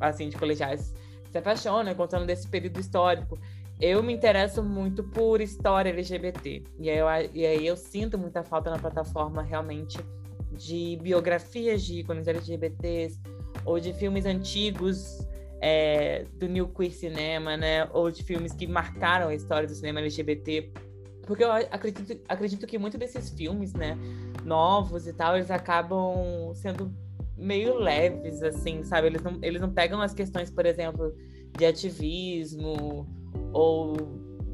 [0.00, 0.92] assim, de colegiais
[1.24, 3.38] que se apaixonam, contando desse período histórico
[3.78, 6.64] eu me interesso muito por história LGBT.
[6.78, 9.98] E aí, eu, e aí eu sinto muita falta na plataforma realmente
[10.56, 13.20] de biografias de ícones LGBTs
[13.64, 15.26] ou de filmes antigos
[15.60, 17.88] é, do New Queer Cinema, né?
[17.92, 20.70] Ou de filmes que marcaram a história do cinema LGBT.
[21.26, 23.98] Porque eu acredito, acredito que muitos desses filmes, né,
[24.44, 26.94] novos e tal, eles acabam sendo
[27.36, 29.08] meio leves, assim, sabe?
[29.08, 31.12] Eles não, eles não pegam as questões, por exemplo,
[31.58, 33.08] de ativismo
[33.52, 33.96] ou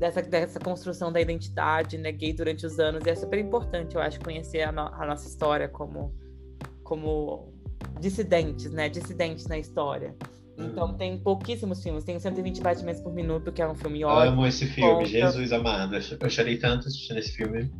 [0.02, 3.06] dessa, dessa construção da identidade né, gay durante os anos.
[3.06, 6.12] E é super importante, eu acho, conhecer a, no, a nossa história como,
[6.82, 7.52] como
[8.00, 8.88] dissidentes, né?
[8.88, 10.16] Dissidentes na história.
[10.58, 12.02] Então tem pouquíssimos filmes.
[12.02, 14.32] Tem 120 batimentos por minuto, que é um filme ótimo.
[14.32, 15.06] Amo esse filme, Conta.
[15.06, 15.94] Jesus amado.
[15.94, 17.70] Eu chorei tanto assistindo esse filme.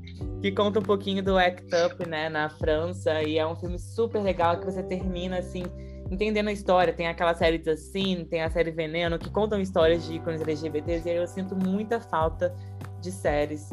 [0.41, 4.23] que conta um pouquinho do Act Up, né, na França, e é um filme super
[4.23, 5.65] legal que você termina assim
[6.13, 6.93] entendendo a história.
[6.93, 11.09] Tem aquela série The Sin, tem a série Veneno, que contam histórias de ícones LGBTs,
[11.09, 12.55] e aí eu sinto muita falta
[13.01, 13.71] de séries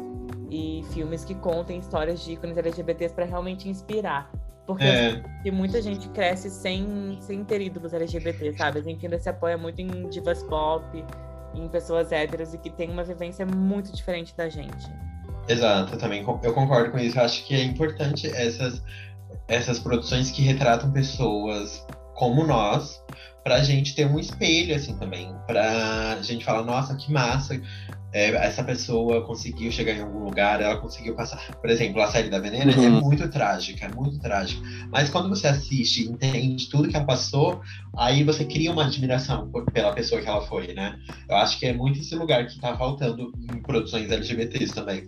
[0.50, 4.32] e filmes que contem histórias de ícones LGBTs para realmente inspirar.
[4.66, 8.78] Porque É, que muita gente cresce sem, sem ter ídolos LGBT, sabe?
[8.78, 10.84] A gente ainda se apoia muito em divas pop,
[11.54, 14.88] em pessoas héteras, e que tem uma vivência muito diferente da gente.
[15.48, 17.18] exato, eu também eu concordo com isso.
[17.18, 18.82] Eu acho que é importante essas,
[19.46, 21.84] essas produções que retratam pessoas
[22.20, 23.02] como nós,
[23.42, 25.34] pra gente ter um espelho, assim, também.
[25.46, 27.58] Pra gente falar, nossa, que massa.
[28.12, 31.40] é, essa pessoa conseguiu chegar em algum lugar, ela conseguiu passar.
[31.60, 33.00] Por exemplo, a série da Venena é Uhum.
[33.00, 34.60] muito trágica, é muito trágica.
[34.90, 37.60] Mas quando você assiste e entende tudo que ela passou,
[37.96, 40.96] aí você cria uma admiração por- pela pessoa que ela foi, né?
[41.28, 45.04] Eu acho que é muito esse lugar que tá faltando em produções LGBTs também.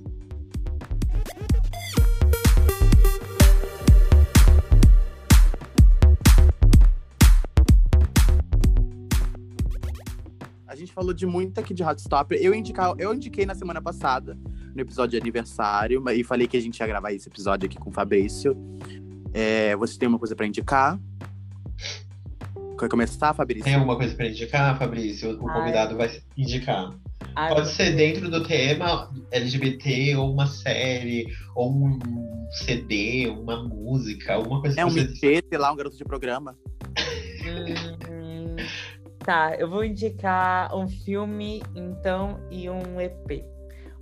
[10.92, 12.38] Gente falou de muito aqui de Hotstopper.
[12.40, 14.36] Eu, indicar, eu indiquei na semana passada,
[14.74, 17.88] no episódio de aniversário, e falei que a gente ia gravar esse episódio aqui com
[17.88, 18.54] o Fabrício.
[19.32, 21.00] É, você tem uma coisa pra indicar?
[22.78, 23.64] Quer começar, Fabrício?
[23.64, 25.40] Tem alguma coisa pra indicar, Fabrício?
[25.40, 25.58] O Ai.
[25.58, 26.92] convidado vai indicar.
[27.36, 31.98] Ai, Pode ser dentro do tema LGBT, ou uma série, ou um
[32.50, 35.42] CD, uma música, alguma coisa É um que você.
[35.48, 36.58] sei lá, um garoto de programa.
[39.24, 43.44] Tá, eu vou indicar um filme, então, e um EP.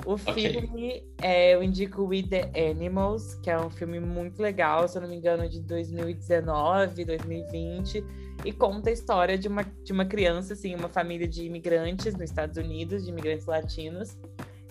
[0.06, 0.32] O Ok.
[0.32, 5.02] filme, é, eu indico We the Animals, que é um filme muito legal, se eu
[5.02, 8.02] não me engano, de 2019, 2020,
[8.42, 12.22] e conta a história de uma, de uma criança, assim, uma família de imigrantes nos
[12.22, 14.16] Estados Unidos, de imigrantes latinos,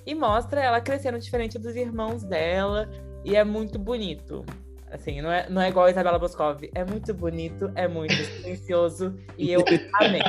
[0.04, 2.89] e mostra ela crescendo diferente dos irmãos dela,
[3.24, 4.43] e é muito bonito.
[4.91, 6.61] Assim, não é, não é igual a Isabela Boscov.
[6.73, 9.63] É muito bonito, é muito silencioso, e eu
[9.93, 10.21] amei.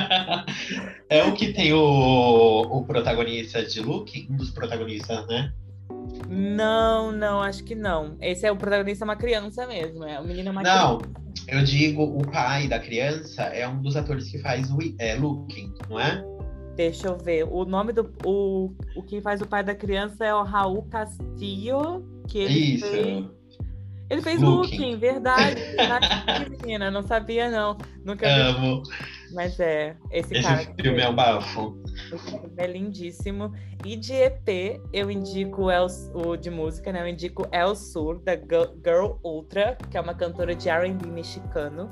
[1.09, 5.51] é o que tem o, o protagonista de Luke, um dos protagonistas, né?
[6.29, 8.15] Não, não, acho que não.
[8.21, 10.03] Esse é o protagonista, é uma criança mesmo.
[10.03, 11.21] É o menino é uma Não, criança.
[11.47, 15.71] eu digo o pai da criança é um dos atores que faz o é, Luke,
[15.89, 16.23] não é?
[16.75, 17.43] Deixa eu ver.
[17.43, 18.13] O nome do.
[18.25, 22.05] O, o que faz o pai da criança é o Raul Castillo.
[22.27, 22.87] Que ele Isso.
[22.87, 23.40] fez.
[24.11, 24.77] Ele fez Looking.
[24.77, 25.55] Looking, verdade.
[26.59, 27.77] menina, não sabia, não.
[28.03, 28.41] Nunca vi.
[28.41, 28.83] Amo.
[29.33, 30.65] Mas é, esse, Esse cara.
[30.65, 31.81] que filme é um bafo.
[32.13, 33.53] Esse é lindíssimo.
[33.85, 37.01] E de EP, eu indico El, o de música, né?
[37.01, 41.89] Eu indico El Sur, da Girl Ultra, que é uma cantora de RB mexicano.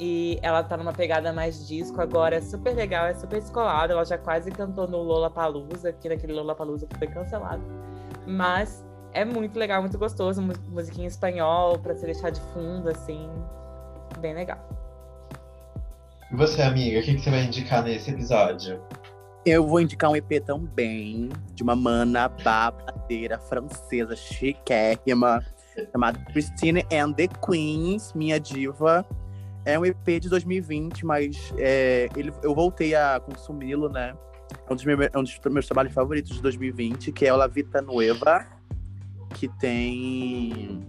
[0.00, 3.92] E ela tá numa pegada mais disco agora, é super legal, é super descolada.
[3.92, 7.62] Ela já quase cantou no Lollapalooza, aqui naquele Lollapalooza que foi cancelado.
[8.26, 12.88] Mas é muito legal, muito gostoso, mu- musiquinha em espanhol, pra se deixar de fundo,
[12.88, 13.28] assim.
[14.18, 14.58] Bem legal.
[16.30, 18.80] E você, amiga, o que, que você vai indicar nesse episódio?
[19.44, 25.44] Eu vou indicar um EP também, de uma mana babadeira francesa chiquérrima,
[25.90, 29.04] chamada Christine and the Queens, minha diva.
[29.64, 34.14] É um EP de 2020, mas é, ele, eu voltei a consumi-lo, né?
[34.68, 37.36] É um dos, meus, é um dos meus trabalhos favoritos de 2020, que é o
[37.36, 38.46] La Vita Nueva,
[39.32, 40.80] que tem.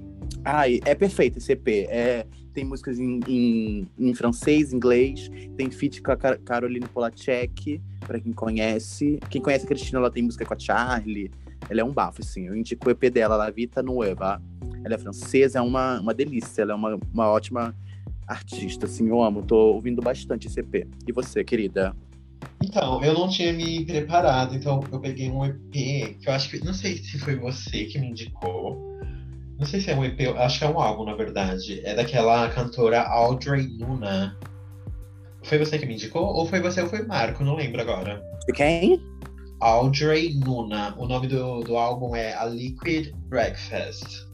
[0.45, 1.67] Ai, é perfeito esse EP.
[1.89, 7.81] É, tem músicas em, em, em francês, inglês, tem feat com a Car- Caroline Polachek,
[8.01, 9.19] pra quem conhece.
[9.29, 11.31] Quem conhece a Cristina, ela tem música com a Charlie.
[11.69, 12.47] Ela é um bafo, assim.
[12.47, 14.41] Eu indico o EP dela, La Vita Nueva.
[14.83, 16.61] Ela é francesa, é uma, uma delícia.
[16.61, 17.75] Ela é uma, uma ótima
[18.27, 19.07] artista, assim.
[19.07, 20.87] Eu amo, tô ouvindo bastante esse EP.
[21.07, 21.95] E você, querida?
[22.63, 26.63] Então, eu não tinha me preparado, então eu peguei um EP que eu acho que.
[26.63, 28.93] Não sei se foi você que me indicou.
[29.59, 31.81] Não sei se é um EP, acho que é um álbum, na verdade.
[31.85, 34.37] É daquela cantora Audrey Luna.
[35.43, 36.25] Foi você que me indicou?
[36.25, 37.43] Ou foi você ou foi Marco?
[37.43, 38.21] Não lembro agora.
[38.47, 39.01] De quem?
[39.59, 40.95] Audrey Luna.
[40.97, 44.32] O nome do, do álbum é A Liquid Breakfast.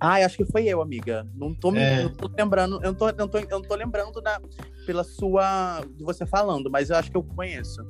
[0.00, 1.26] Ai, acho que foi eu, amiga.
[1.34, 2.02] Não tô, me, É.
[2.04, 2.76] não tô lembrando.
[2.82, 4.40] Eu não tô, eu não tô, eu não tô lembrando da,
[4.86, 5.82] pela sua.
[5.96, 7.86] de você falando, mas eu acho que eu conheço.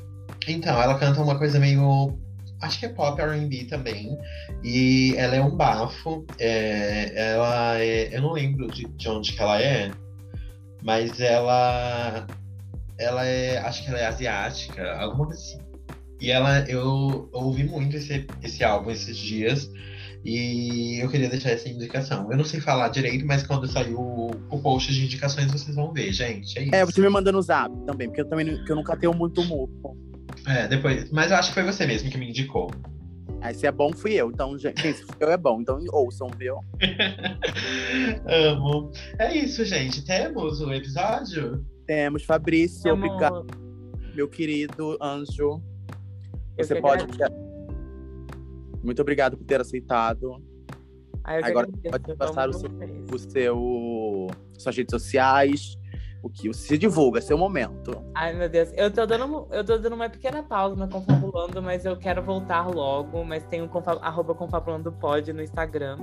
[0.48, 2.18] Então, ela canta uma coisa meio.
[2.60, 4.18] Acho que é pop RB também.
[4.64, 6.26] E ela é um bafo.
[6.38, 8.14] é, ela é.
[8.16, 9.90] Eu não lembro de, de onde que ela é,
[10.82, 12.26] mas ela.
[12.98, 13.58] Ela é.
[13.58, 15.58] Acho que ela é asiática, alguma coisa assim.
[16.20, 16.60] E ela.
[16.68, 19.70] Eu, eu ouvi muito esse, esse álbum esses dias.
[20.24, 22.30] E eu queria deixar essa indicação.
[22.30, 25.92] Eu não sei falar direito, mas quando sair o, o post de indicações, vocês vão
[25.92, 26.58] ver, gente.
[26.58, 26.74] É isso.
[26.74, 29.68] É, você me manda no zap também, porque eu também eu nunca tenho muito humor.
[30.46, 31.10] É, depois.
[31.10, 32.70] Mas eu acho que foi você mesmo que me indicou.
[33.40, 34.30] Aí se é bom, fui eu.
[34.30, 35.60] Então, gente, se fui eu é bom.
[35.62, 36.56] Então ouçam, viu?
[38.28, 38.92] Amo.
[39.18, 40.04] É isso, gente.
[40.04, 41.64] Temos o episódio?
[41.86, 43.46] Temos Fabrício, obrigado,
[44.14, 45.60] meu querido anjo.
[46.56, 47.04] Eu Você pode.
[47.04, 47.49] agradeço.
[48.82, 50.42] Muito obrigado por ter aceitado
[51.42, 52.70] que Agora pode passar o seu-
[53.12, 54.26] o seu,
[54.58, 55.76] suas redes sociais,
[56.22, 58.02] o que se divulga, seu momento.
[58.14, 58.70] Ai, meu Deus.
[58.74, 62.66] Eu tô dando, eu tô dando uma pequena pausa no Confabulando, mas eu quero voltar
[62.68, 63.24] logo.
[63.24, 65.98] Mas tem o confa, arroba Confabulando Pod no Instagram.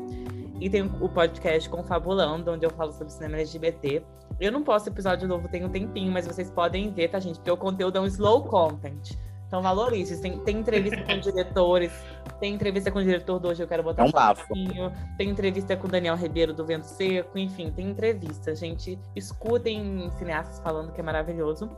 [0.60, 4.04] E tem o podcast Confabulando, onde eu falo sobre cinema LGBT.
[4.40, 7.36] Eu não posto episódio novo, tem um tempinho, mas vocês podem ver, tá, gente?
[7.36, 9.12] Porque o conteúdo é um slow content.
[9.48, 10.22] Então valorize.
[10.22, 11.92] Tem, tem entrevista com diretores,
[12.40, 15.76] tem entrevista com o diretor do Hoje Eu Quero Botar É um pouquinho, Tem entrevista
[15.78, 18.54] com o Daniel Ribeiro do Vento Seco, enfim, tem entrevista.
[18.56, 21.70] Gente, escutem cineastas falando que é maravilhoso.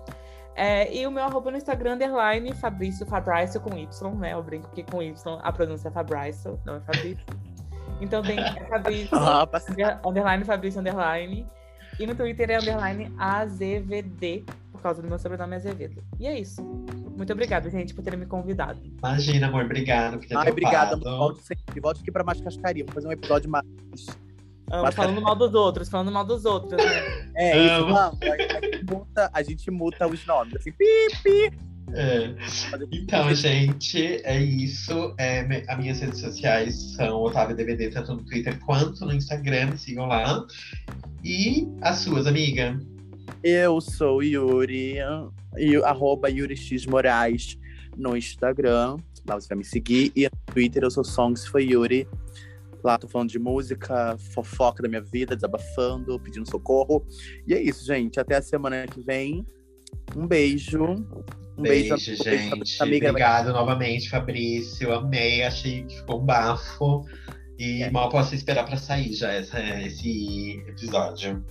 [0.55, 4.33] É, e o meu arroba no Instagram, underline, Fabrício, Fabrício com Y, né?
[4.33, 7.23] Eu brinco que com Y a pronúncia é Fabrício, não é Fabrício.
[8.01, 11.47] Então tem é Fabrício, Ah, under- underline, Fabrício, underline.
[11.99, 16.03] E no Twitter é underline AZVD, por causa do meu sobrenome Azevedo.
[16.19, 16.61] E é isso.
[17.19, 18.79] Muito obrigada, gente, por terem me convidado.
[18.97, 19.65] Imagina, amor.
[19.65, 20.95] Obrigado por ter Ai, obrigada.
[20.95, 21.81] Volte sempre.
[21.81, 22.85] Volte aqui pra mais cascaria.
[22.85, 23.65] Vamos fazer um episódio mais
[24.71, 27.31] Amo, Mas- falando mal dos outros, falando mal dos outros, né?
[27.35, 27.93] É isso, Amo.
[27.93, 28.19] vamos.
[28.21, 30.55] A gente muta, a gente muta os nomes.
[30.55, 30.85] Assim, pi,
[31.23, 31.51] pi.
[31.91, 32.35] É.
[32.91, 35.13] Então, gente, é isso.
[35.17, 39.71] É, me- as minhas redes sociais são Otávio DVD, tanto no Twitter quanto no Instagram.
[39.71, 40.45] Me sigam lá.
[41.23, 42.79] E as suas, amiga?
[43.43, 44.97] Eu sou Yuri,
[45.57, 47.57] e, arroba Yuri X Moraes
[47.97, 48.97] no Instagram.
[49.27, 50.11] Lá você vai me seguir.
[50.15, 52.07] E no Twitter eu sou Songs for Yuri.
[52.83, 57.05] Lá tô falando de música, fofoca da minha vida, desabafando, pedindo socorro.
[57.45, 58.19] E é isso, gente.
[58.19, 59.45] Até a semana que vem.
[60.15, 60.83] Um beijo.
[61.57, 62.81] Um beijo, Beijo, gente.
[62.81, 64.93] Amiga, Obrigado novamente, Fabrício.
[64.93, 67.03] Amei, achei que ficou um bafo.
[67.57, 67.91] E É.
[67.91, 71.43] mal posso esperar pra sair já essa, esse episódio.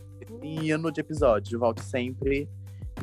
[0.42, 1.59] hino de episódio.
[1.59, 2.49] Volte sempre.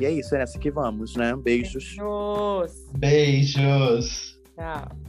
[0.00, 1.34] E é isso, é nessa que vamos, né?
[1.36, 1.96] Beijos.
[1.96, 2.72] Beijos.
[2.94, 4.40] Beijos!
[4.54, 5.05] Tchau.